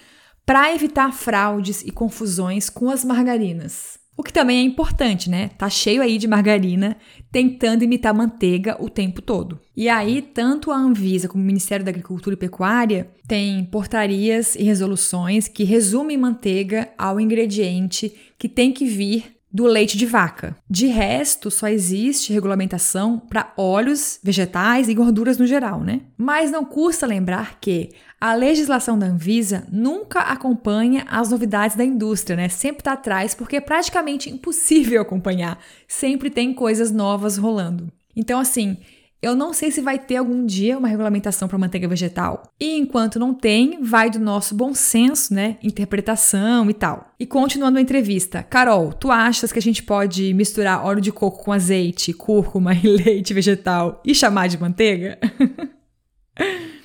[0.43, 3.99] para evitar fraudes e confusões com as margarinas.
[4.15, 5.49] O que também é importante, né?
[5.57, 6.95] Tá cheio aí de margarina
[7.31, 9.59] tentando imitar manteiga o tempo todo.
[9.75, 14.63] E aí, tanto a Anvisa como o Ministério da Agricultura e Pecuária têm portarias e
[14.63, 20.55] resoluções que resumem manteiga ao ingrediente que tem que vir do leite de vaca.
[20.67, 26.01] De resto, só existe regulamentação para óleos, vegetais e gorduras no geral, né?
[26.17, 32.35] Mas não custa lembrar que a legislação da Anvisa nunca acompanha as novidades da indústria,
[32.35, 32.49] né?
[32.49, 35.59] Sempre está atrás porque é praticamente impossível acompanhar.
[35.87, 37.91] Sempre tem coisas novas rolando.
[38.15, 38.77] Então, assim,
[39.23, 42.43] eu não sei se vai ter algum dia uma regulamentação para manteiga vegetal.
[42.59, 45.57] E enquanto não tem, vai do nosso bom senso, né?
[45.63, 47.13] Interpretação e tal.
[47.17, 51.41] E continuando a entrevista, Carol, tu achas que a gente pode misturar óleo de coco
[51.41, 55.17] com azeite, cúrcuma e leite vegetal e chamar de manteiga?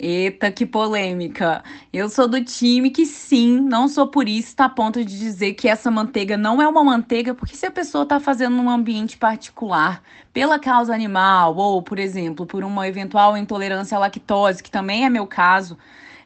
[0.00, 1.62] Eita, que polêmica.
[1.92, 5.90] Eu sou do time que sim, não sou purista a ponto de dizer que essa
[5.90, 10.00] manteiga não é uma manteiga, porque se a pessoa está fazendo num ambiente particular,
[10.32, 15.10] pela causa animal, ou, por exemplo, por uma eventual intolerância à lactose, que também é
[15.10, 15.76] meu caso,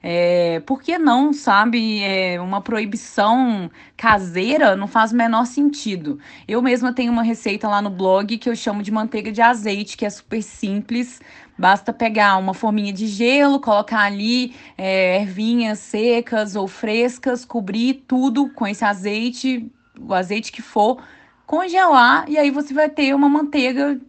[0.02, 2.02] é, por que não, sabe?
[2.02, 6.18] É, uma proibição caseira não faz o menor sentido.
[6.48, 9.96] Eu mesma tenho uma receita lá no blog que eu chamo de manteiga de azeite,
[9.96, 11.20] que é super simples.
[11.59, 18.48] Basta pegar uma forminha de gelo, colocar ali é, ervinhas secas ou frescas, cobrir tudo
[18.50, 21.03] com esse azeite, o azeite que for,
[21.46, 24.00] congelar e aí você vai ter uma manteiga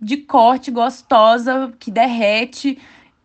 [0.00, 2.78] de corte gostosa que derrete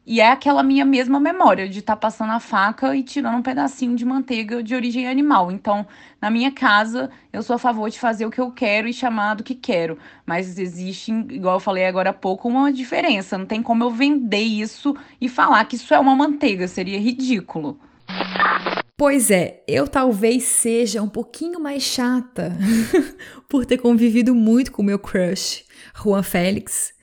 [0.08, 3.42] e é aquela minha mesma memória de estar tá passando a faca e tirando um
[3.42, 5.52] pedacinho de manteiga de origem animal.
[5.52, 5.86] Então,
[6.22, 9.34] na minha casa, eu sou a favor de fazer o que eu quero e chamar
[9.34, 10.00] do que quero.
[10.26, 13.38] Mas existe, igual eu falei agora há pouco, uma diferença.
[13.38, 16.70] Não tem como eu vender isso e falar que isso é uma manteiga.
[16.70, 17.78] Seria ridículo.
[18.96, 22.58] Pois é, eu talvez seja um pouquinho mais chata
[23.50, 26.96] por ter convivido muito com o meu crush, Juan Félix.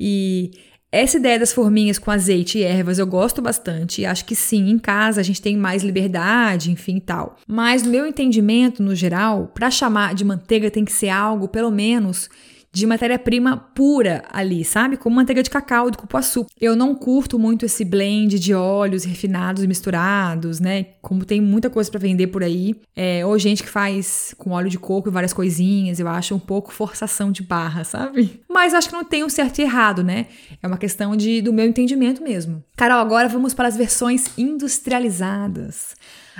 [0.00, 0.50] E
[0.90, 4.06] essa ideia das forminhas com azeite e ervas eu gosto bastante.
[4.06, 7.36] Acho que sim, em casa a gente tem mais liberdade, enfim tal.
[7.46, 11.70] Mas no meu entendimento, no geral, para chamar de manteiga tem que ser algo, pelo
[11.70, 12.30] menos,
[12.72, 14.96] de matéria-prima pura ali, sabe?
[14.96, 16.46] Como manteiga de cacau, de cupuaçu.
[16.60, 20.84] Eu não curto muito esse blend de óleos refinados e misturados, né?
[21.00, 22.76] Como tem muita coisa para vender por aí.
[22.94, 26.38] É, ou gente que faz com óleo de coco e várias coisinhas, eu acho um
[26.38, 28.40] pouco forçação de barra, sabe?
[28.48, 30.26] Mas acho que não tem um certo e errado, né?
[30.62, 32.62] É uma questão de, do meu entendimento mesmo.
[32.76, 35.96] Carol, agora vamos para as versões industrializadas.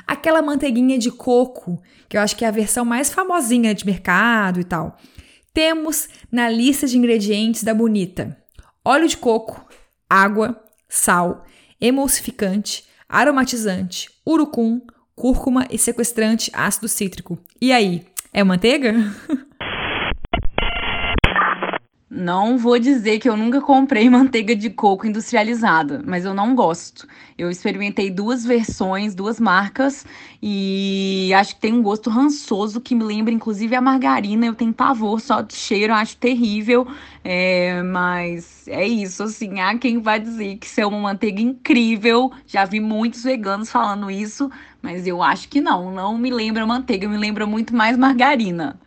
[0.06, 4.60] Aquela manteiguinha de coco, que eu acho que é a versão mais famosinha de mercado
[4.60, 4.96] e tal.
[5.58, 8.40] Temos na lista de ingredientes da Bonita
[8.84, 9.66] óleo de coco,
[10.08, 11.44] água, sal,
[11.80, 14.80] emulsificante, aromatizante, urucum,
[15.16, 17.36] cúrcuma e sequestrante ácido cítrico.
[17.60, 18.94] E aí, é manteiga?
[22.10, 27.06] Não vou dizer que eu nunca comprei manteiga de coco industrializada, mas eu não gosto.
[27.36, 30.06] Eu experimentei duas versões, duas marcas,
[30.42, 34.46] e acho que tem um gosto rançoso que me lembra inclusive a margarina.
[34.46, 36.88] Eu tenho pavor só de cheiro, acho terrível.
[37.22, 42.32] É, mas é isso, assim, há quem vai dizer que isso é uma manteiga incrível.
[42.46, 44.50] Já vi muitos veganos falando isso,
[44.80, 48.80] mas eu acho que não, não me lembra manteiga, me lembra muito mais margarina.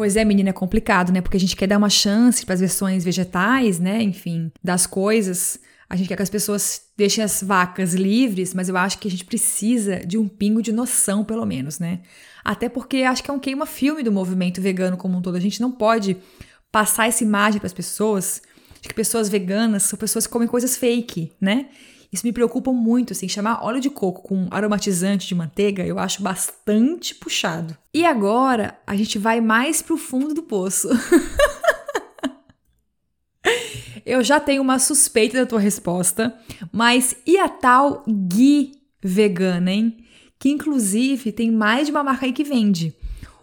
[0.00, 1.20] Pois é, menina, é complicado, né?
[1.20, 4.00] Porque a gente quer dar uma chance para as versões vegetais, né?
[4.02, 5.60] Enfim, das coisas.
[5.90, 9.10] A gente quer que as pessoas deixem as vacas livres, mas eu acho que a
[9.10, 12.00] gente precisa de um pingo de noção, pelo menos, né?
[12.42, 15.34] Até porque acho que é um queima-filme do movimento vegano como um todo.
[15.34, 16.16] A gente não pode
[16.72, 18.40] passar essa imagem para as pessoas
[18.80, 21.66] de que pessoas veganas são pessoas que comem coisas fake, né?
[22.12, 26.22] Isso me preocupa muito, assim, chamar óleo de coco com aromatizante de manteiga, eu acho
[26.22, 27.76] bastante puxado.
[27.94, 30.88] E agora a gente vai mais pro fundo do poço.
[34.04, 36.36] eu já tenho uma suspeita da tua resposta,
[36.72, 40.04] mas e a tal ghee vegana, hein?
[40.36, 42.92] Que inclusive tem mais de uma marca aí que vende.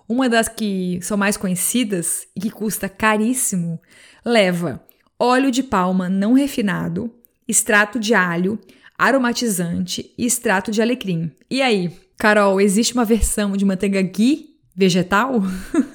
[0.10, 3.80] Uma das que são mais conhecidas e que custa caríssimo
[4.26, 4.86] leva
[5.20, 7.14] óleo de palma não refinado,
[7.48, 8.60] extrato de alho,
[8.98, 11.32] aromatizante e extrato de alecrim.
[11.50, 15.42] E aí, Carol, existe uma versão de manteiga ghee vegetal?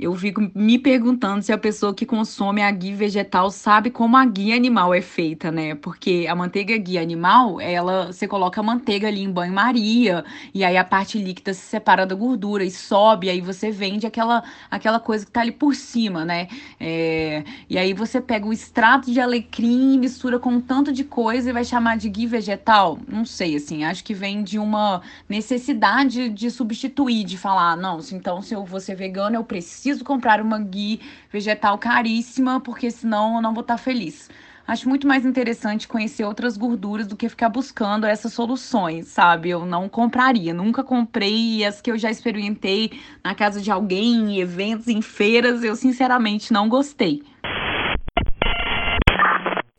[0.00, 4.52] Eu fico me perguntando se a pessoa que consome a vegetal sabe como a ghee
[4.52, 5.74] animal é feita, né?
[5.74, 10.24] Porque a manteiga ghee animal, ela você coloca a manteiga ali em banho-maria
[10.54, 14.44] e aí a parte líquida se separa da gordura e sobe, aí você vende aquela
[14.70, 16.46] aquela coisa que tá ali por cima, né?
[16.78, 21.50] É, e aí você pega o extrato de alecrim, mistura com um tanto de coisa
[21.50, 23.00] e vai chamar de ghee vegetal?
[23.08, 28.40] Não sei, assim, acho que vem de uma necessidade de substituir, de falar, não, então
[28.40, 31.00] se eu vou ser vegano, eu preciso preciso comprar uma ghee
[31.32, 34.28] vegetal caríssima, porque senão eu não vou estar feliz.
[34.66, 39.48] Acho muito mais interessante conhecer outras gorduras do que ficar buscando essas soluções, sabe?
[39.48, 42.92] Eu não compraria, nunca comprei as que eu já experimentei
[43.24, 47.22] na casa de alguém, em eventos, em feiras, eu sinceramente não gostei.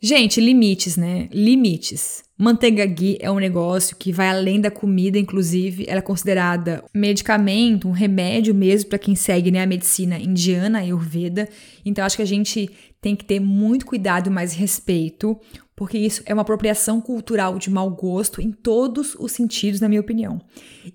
[0.02, 1.28] Gente, limites, né?
[1.30, 2.24] Limites.
[2.38, 7.86] Manteiga ghee é um negócio que vai além da comida, inclusive, ela é considerada medicamento,
[7.86, 11.46] um remédio mesmo para quem segue né, a medicina indiana, a Ayurveda.
[11.84, 15.38] Então, acho que a gente tem que ter muito cuidado e mais respeito,
[15.76, 20.00] porque isso é uma apropriação cultural de mau gosto em todos os sentidos, na minha
[20.00, 20.40] opinião.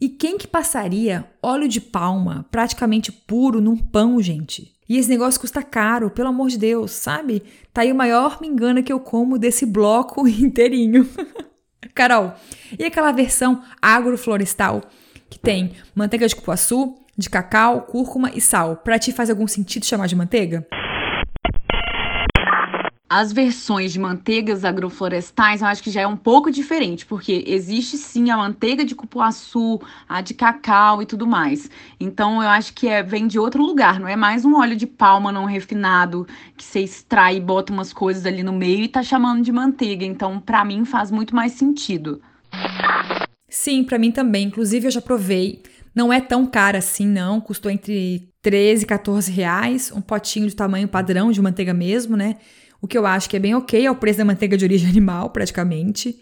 [0.01, 4.74] E quem que passaria óleo de palma praticamente puro num pão, gente?
[4.87, 7.43] E esse negócio custa caro, pelo amor de Deus, sabe?
[7.73, 11.07] Tá aí o maior me engana que eu como desse bloco inteirinho.
[11.93, 12.33] Carol,
[12.77, 14.81] e aquela versão agroflorestal
[15.29, 18.77] que tem manteiga de cupuaçu, de cacau, cúrcuma e sal?
[18.77, 20.67] Para ti faz algum sentido chamar de manteiga?
[23.07, 27.97] As versões de manteigas agroflorestais eu acho que já é um pouco diferente, porque existe
[27.97, 29.79] sim a manteiga de cupuaçu,
[30.09, 31.69] a de cacau e tudo mais.
[31.99, 34.87] Então eu acho que é, vem de outro lugar, não é mais um óleo de
[34.87, 36.27] palma não refinado
[36.57, 40.03] que você extrai e bota umas coisas ali no meio e tá chamando de manteiga.
[40.03, 42.19] Então, para mim faz muito mais sentido.
[43.47, 44.47] Sim, para mim também.
[44.47, 45.61] Inclusive eu já provei.
[45.93, 47.39] Não é tão cara assim, não.
[47.39, 49.91] Custou entre 13 e 14 reais.
[49.91, 52.37] Um potinho de tamanho padrão de manteiga mesmo, né?
[52.85, 54.87] O que eu acho que é bem ok, é o preço da manteiga de origem
[54.89, 56.19] animal, praticamente.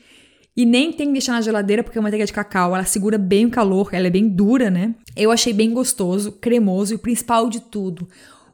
[0.55, 3.45] E nem tem que deixar na geladeira, porque a manteiga de cacau, ela segura bem
[3.45, 4.95] o calor, ela é bem dura, né?
[5.15, 8.07] Eu achei bem gostoso, cremoso e o principal de tudo,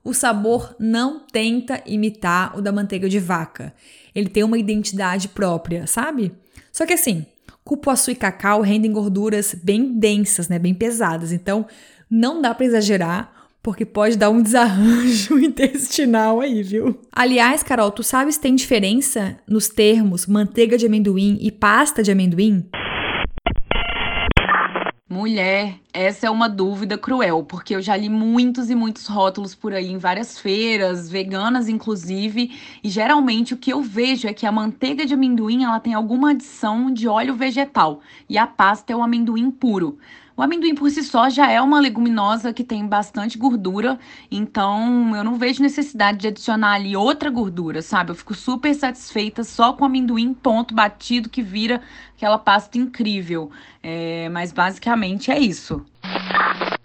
[0.03, 3.73] o sabor não tenta imitar o da manteiga de vaca.
[4.15, 6.31] Ele tem uma identidade própria, sabe?
[6.71, 7.27] Só que assim,
[7.63, 10.57] cupuaçu e cacau rendem gorduras bem densas, né?
[10.57, 11.31] Bem pesadas.
[11.31, 11.67] Então,
[12.09, 13.38] não dá para exagerar
[13.69, 16.99] porque pode dar um desarranjo intestinal aí, viu?
[17.11, 22.11] Aliás, Carol, tu sabes se tem diferença nos termos manteiga de amendoim e pasta de
[22.11, 22.65] amendoim?
[25.07, 29.71] Mulher, essa é uma dúvida cruel, porque eu já li muitos e muitos rótulos por
[29.71, 32.51] aí em várias feiras, veganas inclusive,
[32.83, 36.31] e geralmente o que eu vejo é que a manteiga de amendoim ela tem alguma
[36.31, 39.99] adição de óleo vegetal e a pasta é o amendoim puro.
[40.39, 43.99] O amendoim por si só já é uma leguminosa que tem bastante gordura,
[44.31, 48.11] então eu não vejo necessidade de adicionar ali outra gordura, sabe?
[48.11, 51.81] Eu fico super satisfeita só com amendoim ponto batido que vira
[52.15, 53.51] aquela pasta incrível.
[53.83, 55.85] É, mas basicamente é isso.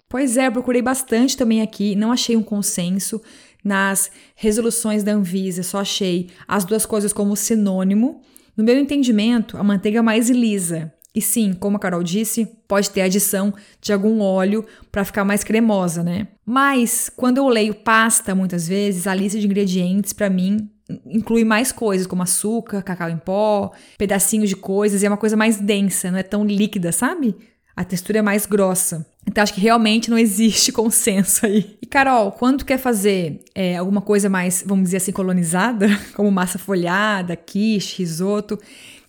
[0.08, 3.22] Pois é, procurei bastante também aqui, não achei um consenso.
[3.62, 8.20] Nas resoluções da Anvisa, só achei as duas coisas como sinônimo.
[8.56, 13.02] No meu entendimento, a manteiga mais lisa e sim, como a Carol disse, pode ter
[13.02, 16.26] adição de algum óleo para ficar mais cremosa, né?
[16.44, 20.68] Mas quando eu leio pasta, muitas vezes, a lista de ingredientes para mim
[21.06, 25.36] inclui mais coisas, como açúcar, cacau em pó, pedacinhos de coisas, e é uma coisa
[25.36, 27.34] mais densa, não é tão líquida, sabe?
[27.76, 29.06] A textura é mais grossa.
[29.26, 31.76] Então acho que realmente não existe consenso aí.
[31.82, 36.58] E Carol, quando quer fazer é, alguma coisa mais, vamos dizer assim, colonizada, como massa
[36.58, 38.58] folhada, quiche, risoto,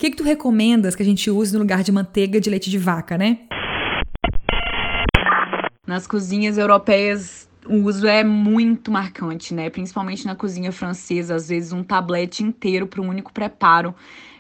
[0.06, 2.78] que, que tu recomendas que a gente use no lugar de manteiga de leite de
[2.78, 3.40] vaca, né?
[5.88, 9.70] Nas cozinhas europeias, o uso é muito marcante, né?
[9.70, 13.96] Principalmente na cozinha francesa, às vezes um tablete inteiro para um único preparo.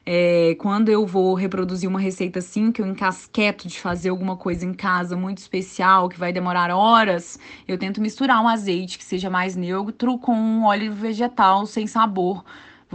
[0.08, 4.64] É, quando eu vou reproduzir uma receita assim, que eu encasqueto de fazer alguma coisa
[4.64, 9.32] em casa muito especial, que vai demorar horas, eu tento misturar um azeite que seja
[9.32, 12.44] mais neutro com um óleo vegetal sem sabor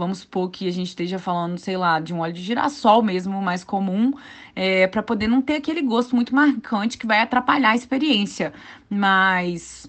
[0.01, 3.39] Vamos supor que a gente esteja falando, sei lá, de um óleo de girassol mesmo,
[3.39, 4.11] mais comum,
[4.55, 8.51] é, para poder não ter aquele gosto muito marcante que vai atrapalhar a experiência.
[8.89, 9.87] Mas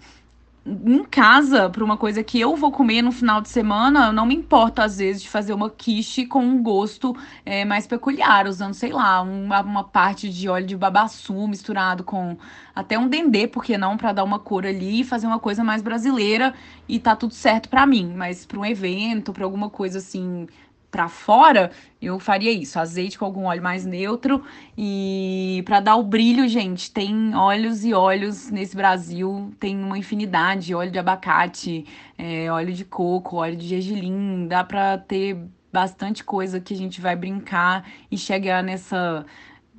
[0.64, 4.24] em casa, para uma coisa que eu vou comer no final de semana, eu não
[4.24, 8.74] me importo, às vezes, de fazer uma quiche com um gosto é, mais peculiar, usando,
[8.74, 12.36] sei lá, uma, uma parte de óleo de babaçu misturado com
[12.74, 15.82] até um dendê, porque não, para dar uma cor ali e fazer uma coisa mais
[15.82, 16.54] brasileira
[16.88, 18.14] e tá tudo certo para mim.
[18.16, 20.46] Mas para um evento, para alguma coisa assim
[20.92, 21.70] para fora,
[22.02, 24.44] eu faria isso, azeite com algum óleo mais neutro
[24.76, 30.74] e para dar o brilho, gente, tem óleos e óleos nesse Brasil, tem uma infinidade,
[30.74, 31.86] óleo de abacate,
[32.18, 35.38] é, óleo de coco, óleo de gergelim, dá para ter
[35.72, 39.24] bastante coisa que a gente vai brincar e chegar nessa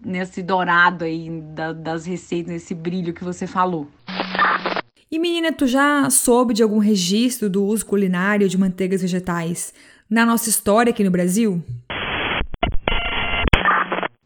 [0.04, 3.88] nesse dourado aí da, das receitas, nesse brilho que você falou.
[5.10, 9.72] E menina, tu já soube de algum registro do uso culinário de manteigas vegetais
[10.14, 11.60] na nossa história aqui no Brasil?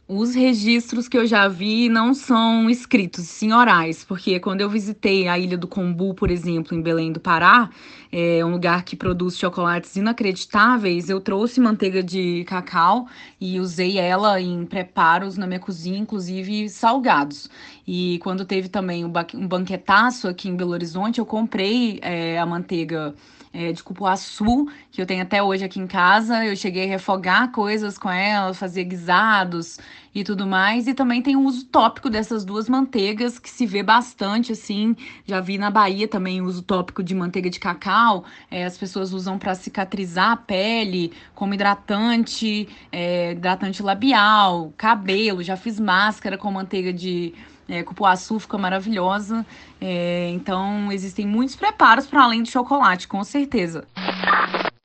[0.06, 5.30] Os registros que eu já vi não são escritos, sim orais, porque quando eu visitei
[5.30, 7.70] a Ilha do Combu, por exemplo, em Belém do Pará,
[8.12, 13.08] é um lugar que produz chocolates inacreditáveis, eu trouxe manteiga de cacau
[13.40, 17.50] e usei ela em preparos na minha cozinha, inclusive salgados.
[17.86, 23.14] E quando teve também um banquetaço aqui em Belo Horizonte, eu comprei é, a manteiga
[23.54, 26.46] é, de cupuaçu, que eu tenho até hoje aqui em casa.
[26.46, 29.80] Eu cheguei a refogar coisas com ela, fazer guisados
[30.14, 30.88] e tudo mais.
[30.88, 34.96] E também tem o uso tópico dessas duas manteigas, que se vê bastante, assim.
[35.26, 38.26] Já vi na Bahia também o uso tópico de manteiga de cacau.
[38.50, 45.44] É, as pessoas usam para cicatrizar a pele, como hidratante, é, hidratante labial, cabelo.
[45.44, 47.34] Já fiz máscara com manteiga de
[47.68, 49.46] é, cupuaçu fica maravilhosa.
[49.80, 53.86] É, então, existem muitos preparos para além do chocolate, com certeza.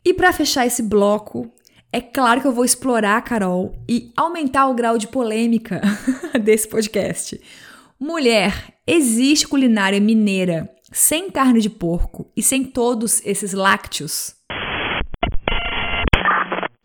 [0.05, 1.51] E para fechar esse bloco,
[1.93, 5.81] é claro que eu vou explorar Carol e aumentar o grau de polêmica
[6.43, 7.41] desse podcast.
[8.01, 14.35] Mulher, existe culinária mineira sem carne de porco e sem todos esses lácteos?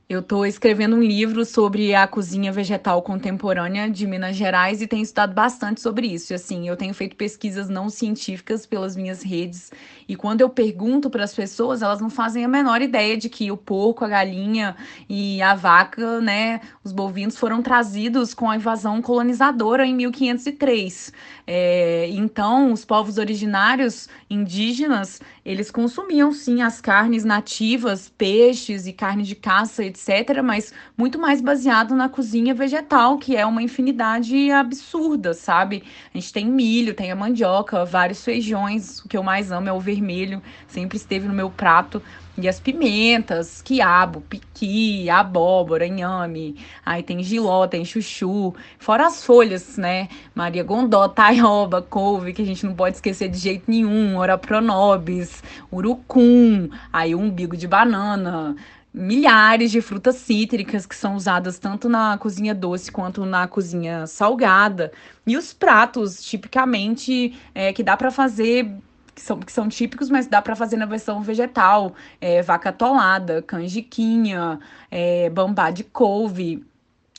[0.10, 5.04] Eu estou escrevendo um livro sobre a cozinha vegetal contemporânea de Minas Gerais e tenho
[5.04, 6.32] estudado bastante sobre isso.
[6.32, 9.70] E, assim, eu tenho feito pesquisas não científicas pelas minhas redes
[10.08, 13.52] e quando eu pergunto para as pessoas, elas não fazem a menor ideia de que
[13.52, 14.76] o porco, a galinha
[15.10, 21.12] e a vaca, né, os bovinos foram trazidos com a invasão colonizadora em 1503.
[21.46, 29.24] É, então, os povos originários indígenas, eles consumiam sim as carnes nativas, peixes e carne
[29.24, 29.97] de caça, etc.,
[30.44, 35.84] mas muito mais baseado na cozinha vegetal, que é uma infinidade absurda, sabe?
[36.14, 39.74] A gente tem milho, tem a mandioca, vários feijões, o que eu mais amo é
[39.74, 42.02] o vermelho, sempre esteve no meu prato.
[42.40, 49.76] E as pimentas, quiabo, piqui, abóbora, inhame, aí tem giló, tem chuchu, fora as folhas,
[49.76, 50.08] né?
[50.36, 55.42] Maria Gondó, taioba, couve, que a gente não pode esquecer de jeito nenhum, ora pronobis,
[55.72, 58.56] urucum, aí o umbigo de banana,
[58.94, 64.92] milhares de frutas cítricas que são usadas tanto na cozinha doce quanto na cozinha salgada.
[65.26, 68.72] E os pratos, tipicamente, é, que dá para fazer
[69.14, 71.96] que são, que são típicos, mas dá para fazer na versão vegetal.
[72.22, 74.60] É, vaca atolada, canjiquinha,
[74.92, 76.64] é, bambá de couve.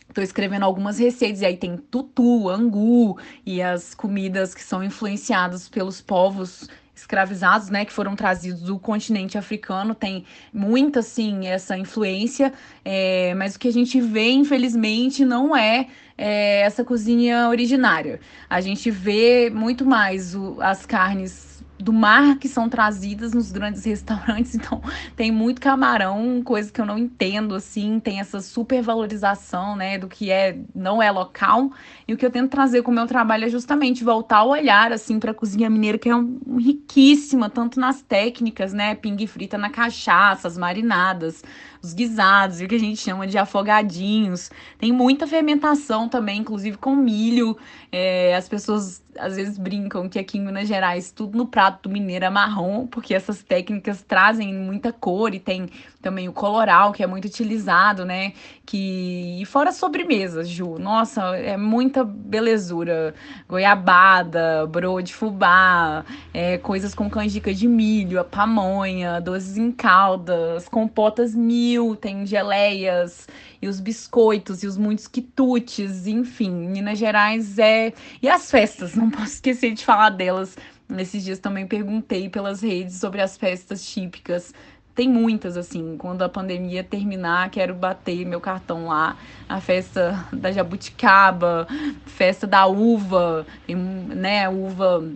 [0.08, 5.68] Estou escrevendo algumas receitas, e aí tem tutu, angu e as comidas que são influenciadas
[5.68, 6.68] pelos povos
[7.00, 12.52] escravizados, né, que foram trazidos do continente africano, tem muita, sim, essa influência,
[12.84, 15.86] é, mas o que a gente vê, infelizmente, não é,
[16.16, 18.20] é essa cozinha originária.
[18.50, 21.47] A gente vê muito mais o, as carnes
[21.78, 24.82] do mar que são trazidas nos grandes restaurantes, então
[25.16, 30.30] tem muito camarão, coisa que eu não entendo assim, tem essa supervalorização, né, do que
[30.30, 31.70] é não é local.
[32.06, 34.92] E o que eu tento trazer com o meu trabalho é justamente voltar o olhar
[34.92, 39.56] assim para a cozinha mineira que é um, riquíssima tanto nas técnicas, né, pingue frita
[39.56, 41.42] na cachaça, as marinadas,
[41.82, 44.50] os guisados, o que a gente chama de afogadinhos.
[44.78, 47.56] Tem muita fermentação também, inclusive com milho.
[47.90, 51.92] É, as pessoas às vezes brincam que aqui em Minas Gerais tudo no prato do
[51.92, 55.68] mineiro é marrom, porque essas técnicas trazem muita cor e tem
[56.08, 58.32] também o coloral, que é muito utilizado, né?
[58.64, 59.38] Que...
[59.40, 60.78] E fora sobremesas, Ju.
[60.78, 63.14] Nossa, é muita belezura.
[63.46, 70.66] Goiabada, bro de fubá, é, coisas com canjica de milho, a pamonha, doces em caldas,
[70.66, 73.28] compotas mil, tem geleias
[73.60, 76.50] e os biscoitos e os muitos quitutes, enfim.
[76.50, 77.92] Minas Gerais é...
[78.22, 80.56] E as festas, não posso esquecer de falar delas.
[80.88, 84.54] Nesses dias também perguntei pelas redes sobre as festas típicas
[84.98, 85.96] tem muitas, assim.
[85.96, 89.16] Quando a pandemia terminar, quero bater meu cartão lá.
[89.48, 91.68] A festa da jabuticaba,
[92.04, 95.08] festa da uva, né, uva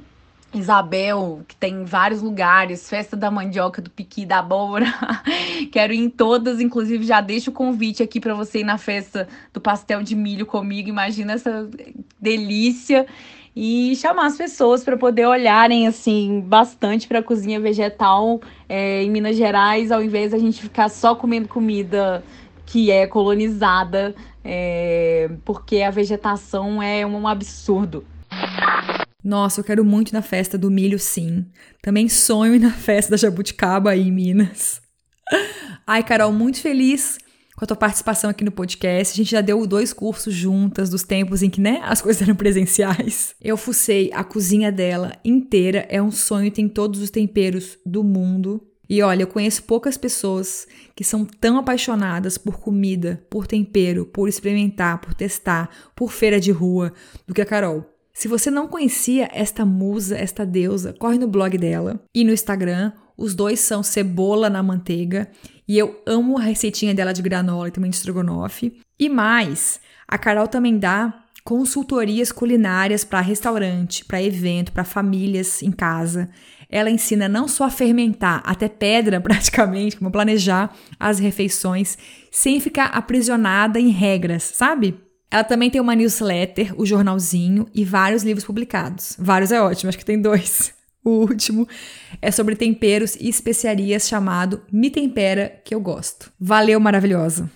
[0.54, 4.86] Isabel, que tem em vários lugares, festa da mandioca, do piqui, da abóbora.
[5.72, 9.26] Quero ir em todas, inclusive já deixo o convite aqui para você ir na festa
[9.52, 10.88] do pastel de milho comigo.
[10.88, 11.68] Imagina essa
[12.20, 13.04] delícia
[13.54, 19.10] e chamar as pessoas para poder olharem assim bastante para a cozinha vegetal é, em
[19.10, 22.24] Minas Gerais, ao invés da gente ficar só comendo comida
[22.64, 28.04] que é colonizada, é, porque a vegetação é um absurdo.
[29.22, 31.44] Nossa, eu quero muito na festa do milho, sim.
[31.82, 34.80] Também sonho na festa da jabuticaba aí em Minas.
[35.86, 37.18] Ai, Carol, muito feliz
[37.56, 39.12] com a tua participação aqui no podcast.
[39.12, 42.34] A gente já deu dois cursos juntas, dos tempos em que, né, as coisas eram
[42.34, 43.34] presenciais.
[43.40, 45.86] Eu fucei a cozinha dela inteira.
[45.88, 48.60] É um sonho, tem todos os temperos do mundo.
[48.88, 54.28] E olha, eu conheço poucas pessoas que são tão apaixonadas por comida, por tempero, por
[54.28, 56.92] experimentar, por testar, por feira de rua,
[57.26, 57.86] do que a Carol.
[58.12, 62.92] Se você não conhecia esta musa, esta deusa, corre no blog dela e no Instagram.
[63.16, 65.30] Os dois são cebola na manteiga
[65.72, 68.78] e eu amo a receitinha dela de granola e também de estrogonofe.
[68.98, 75.70] E mais, a Carol também dá consultorias culinárias para restaurante, para evento, para famílias em
[75.70, 76.28] casa.
[76.68, 81.96] Ela ensina não só a fermentar, até pedra praticamente, como planejar as refeições
[82.30, 85.00] sem ficar aprisionada em regras, sabe?
[85.30, 89.16] Ela também tem uma newsletter, o jornalzinho e vários livros publicados.
[89.18, 90.74] Vários é ótimo, acho que tem dois.
[91.04, 91.66] O último
[92.20, 96.32] é sobre temperos e especiarias chamado Me Tempera, que eu gosto.
[96.38, 97.50] Valeu, maravilhosa!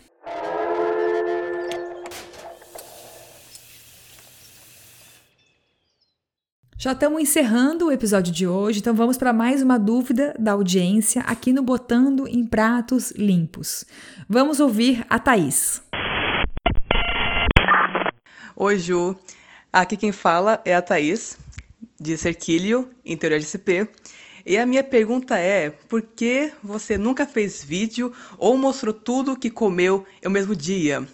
[6.79, 11.23] Já estamos encerrando o episódio de hoje, então vamos para mais uma dúvida da audiência
[11.23, 13.85] aqui no Botando em Pratos Limpos.
[14.29, 15.83] Vamos ouvir a Thaís.
[18.55, 19.17] Oi, Ju.
[19.73, 21.39] Aqui quem fala é a Thaís,
[22.01, 23.89] de Serquilho, interior de SP.
[24.45, 29.51] E a minha pergunta é: por que você nunca fez vídeo ou mostrou tudo que
[29.51, 31.07] comeu no mesmo dia?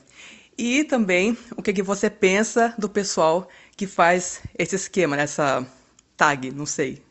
[0.56, 5.66] E também o que, que você pensa do pessoal que faz esse esquema, essa
[6.16, 7.02] tag, não sei.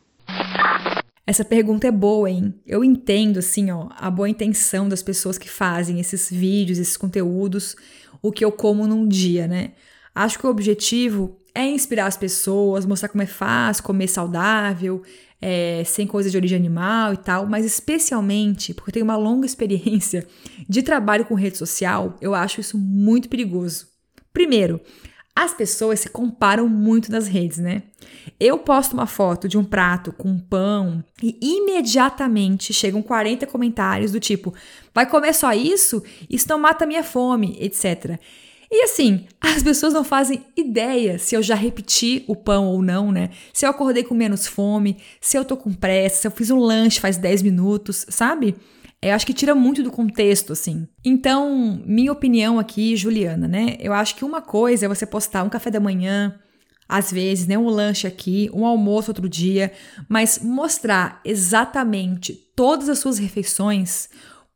[1.26, 2.54] Essa pergunta é boa, hein?
[2.68, 7.76] Eu entendo, assim, ó, a boa intenção das pessoas que fazem esses vídeos, esses conteúdos,
[8.22, 9.72] o que eu como num dia, né?
[10.14, 15.04] Acho que o objetivo é inspirar as pessoas, mostrar como é fácil comer saudável,
[15.42, 19.46] é, sem coisa de origem animal e tal, mas especialmente porque eu tenho uma longa
[19.48, 20.28] experiência
[20.70, 23.88] de trabalho com rede social, eu acho isso muito perigoso.
[24.32, 24.80] Primeiro,
[25.36, 27.84] as pessoas se comparam muito nas redes, né?
[28.40, 34.20] Eu posto uma foto de um prato com pão e imediatamente chegam 40 comentários do
[34.20, 34.54] tipo:
[34.94, 36.04] vai comer só isso?
[36.30, 38.20] Isso não mata minha fome, etc.
[38.72, 43.12] E assim, as pessoas não fazem ideia se eu já repeti o pão ou não,
[43.12, 43.32] né?
[43.52, 46.58] Se eu acordei com menos fome, se eu tô com pressa, se eu fiz um
[46.58, 48.56] lanche faz 10 minutos, sabe?
[49.02, 50.88] Eu acho que tira muito do contexto, assim.
[51.04, 53.76] Então, minha opinião aqui, Juliana, né?
[53.80, 56.40] Eu acho que uma coisa é você postar um café da manhã,
[56.88, 57.58] às vezes, né?
[57.58, 59.74] Um lanche aqui, um almoço outro dia,
[60.08, 64.08] mas mostrar exatamente todas as suas refeições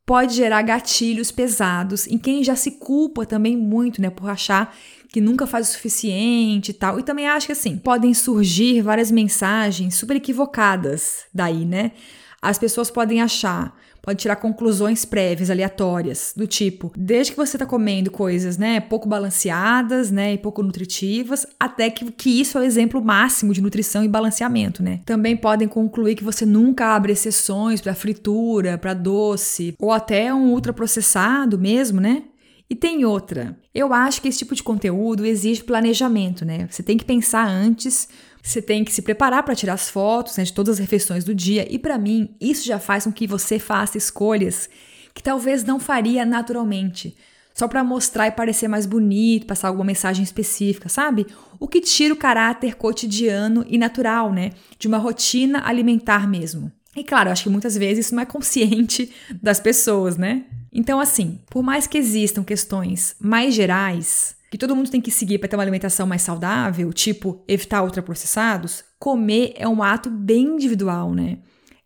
[0.05, 4.75] pode gerar gatilhos pesados em quem já se culpa também muito, né, por achar
[5.09, 6.99] que nunca faz o suficiente e tal.
[6.99, 11.93] E também acho que assim, podem surgir várias mensagens super equivocadas daí, né?
[12.41, 13.75] As pessoas podem achar
[14.05, 19.09] pode tirar conclusões prévias, aleatórias, do tipo, desde que você está comendo coisas, né, pouco
[19.09, 24.03] balanceadas, né, e pouco nutritivas, até que, que isso é o exemplo máximo de nutrição
[24.03, 25.01] e balanceamento, né.
[25.05, 30.51] Também podem concluir que você nunca abre exceções para fritura, para doce, ou até um
[30.51, 32.23] ultraprocessado mesmo, né.
[32.69, 33.57] E tem outra.
[33.73, 36.67] Eu acho que esse tipo de conteúdo exige planejamento, né?
[36.69, 38.09] Você tem que pensar antes
[38.45, 41.33] você tem que se preparar para tirar as fotos né, de todas as refeições do
[41.33, 44.69] dia, e para mim, isso já faz com que você faça escolhas
[45.15, 47.15] que talvez não faria naturalmente,
[47.53, 51.25] só para mostrar e parecer mais bonito, passar alguma mensagem específica, sabe?
[51.57, 54.51] O que tira o caráter cotidiano e natural, né?
[54.77, 56.69] De uma rotina alimentar mesmo.
[56.95, 59.09] E claro, acho que muitas vezes isso não é consciente
[59.41, 60.43] das pessoas, né?
[60.71, 65.37] Então, assim, por mais que existam questões mais gerais, que todo mundo tem que seguir
[65.37, 71.13] para ter uma alimentação mais saudável, tipo evitar ultraprocessados, comer é um ato bem individual,
[71.13, 71.39] né?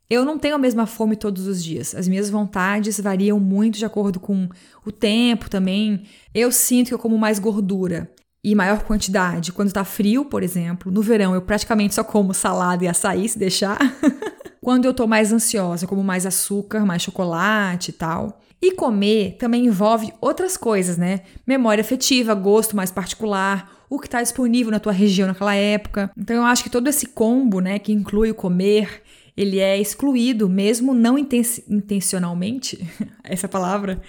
[0.07, 1.95] Eu não tenho a mesma fome todos os dias.
[1.95, 4.47] As minhas vontades variam muito de acordo com
[4.85, 6.03] o tempo também.
[6.31, 8.07] Eu sinto que eu como mais gordura
[8.43, 10.91] e maior quantidade quando tá frio, por exemplo.
[10.91, 13.79] No verão eu praticamente só como salada e açaí, se deixar.
[14.61, 18.39] quando eu tô mais ansiosa, eu como mais açúcar, mais chocolate e tal.
[18.61, 21.21] E comer também envolve outras coisas, né?
[21.47, 26.11] Memória afetiva, gosto mais particular, o que está disponível na tua região naquela época.
[26.17, 29.01] Então eu acho que todo esse combo, né, que inclui o comer,
[29.35, 32.85] ele é excluído, mesmo não intencionalmente,
[33.23, 34.01] essa palavra,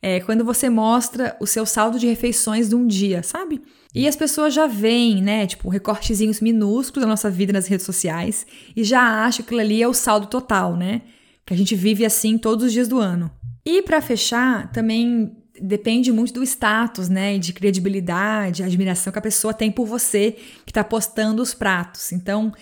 [0.00, 3.62] é quando você mostra o seu saldo de refeições de um dia, sabe?
[3.94, 8.46] E as pessoas já veem, né, tipo, recortezinhos minúsculos da nossa vida nas redes sociais
[8.76, 11.00] e já acham que aquilo ali é o saldo total, né?
[11.46, 13.30] Que a gente vive assim todos os dias do ano.
[13.66, 19.54] E para fechar, também depende muito do status, né, de credibilidade, admiração que a pessoa
[19.54, 20.32] tem por você
[20.64, 22.12] que está postando os pratos.
[22.12, 22.52] Então,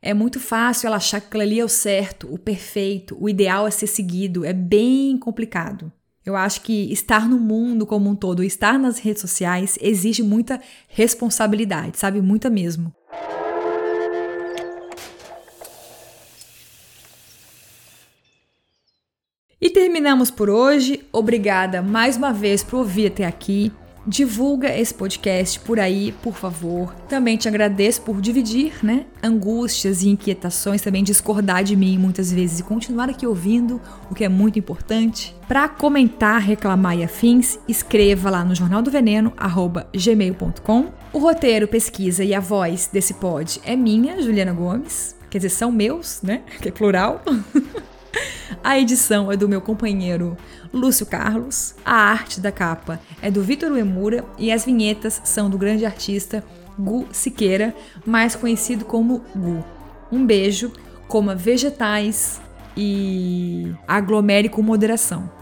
[0.00, 3.66] é muito fácil ela achar que aquilo ali é o certo, o perfeito, o ideal
[3.66, 4.44] a ser seguido.
[4.44, 5.92] É bem complicado.
[6.24, 10.60] Eu acho que estar no mundo como um todo, estar nas redes sociais, exige muita
[10.88, 12.20] responsabilidade, sabe?
[12.20, 12.92] Muita mesmo.
[19.60, 21.04] E terminamos por hoje.
[21.12, 23.72] Obrigada mais uma vez por ouvir até aqui.
[24.06, 26.94] Divulga esse podcast por aí, por favor.
[27.08, 32.60] Também te agradeço por dividir, né, angústias e inquietações, também discordar de mim muitas vezes
[32.60, 35.36] e continuar aqui ouvindo, o que é muito importante.
[35.48, 39.32] Para comentar, reclamar e afins, escreva lá no jornal do veneno
[39.92, 40.92] gmail.com.
[41.12, 45.16] O roteiro, pesquisa e a voz desse pod é minha, Juliana Gomes.
[45.28, 46.42] Quer dizer, são meus, né?
[46.62, 47.22] Que é plural.
[48.62, 50.36] A edição é do meu companheiro
[50.72, 55.56] Lúcio Carlos, a arte da capa é do Vitor Uemura e as vinhetas são do
[55.56, 56.44] grande artista
[56.78, 57.74] Gu Siqueira,
[58.04, 59.64] mais conhecido como Gu.
[60.10, 60.72] Um beijo,
[61.06, 62.40] coma vegetais
[62.76, 65.37] e aglomere com moderação.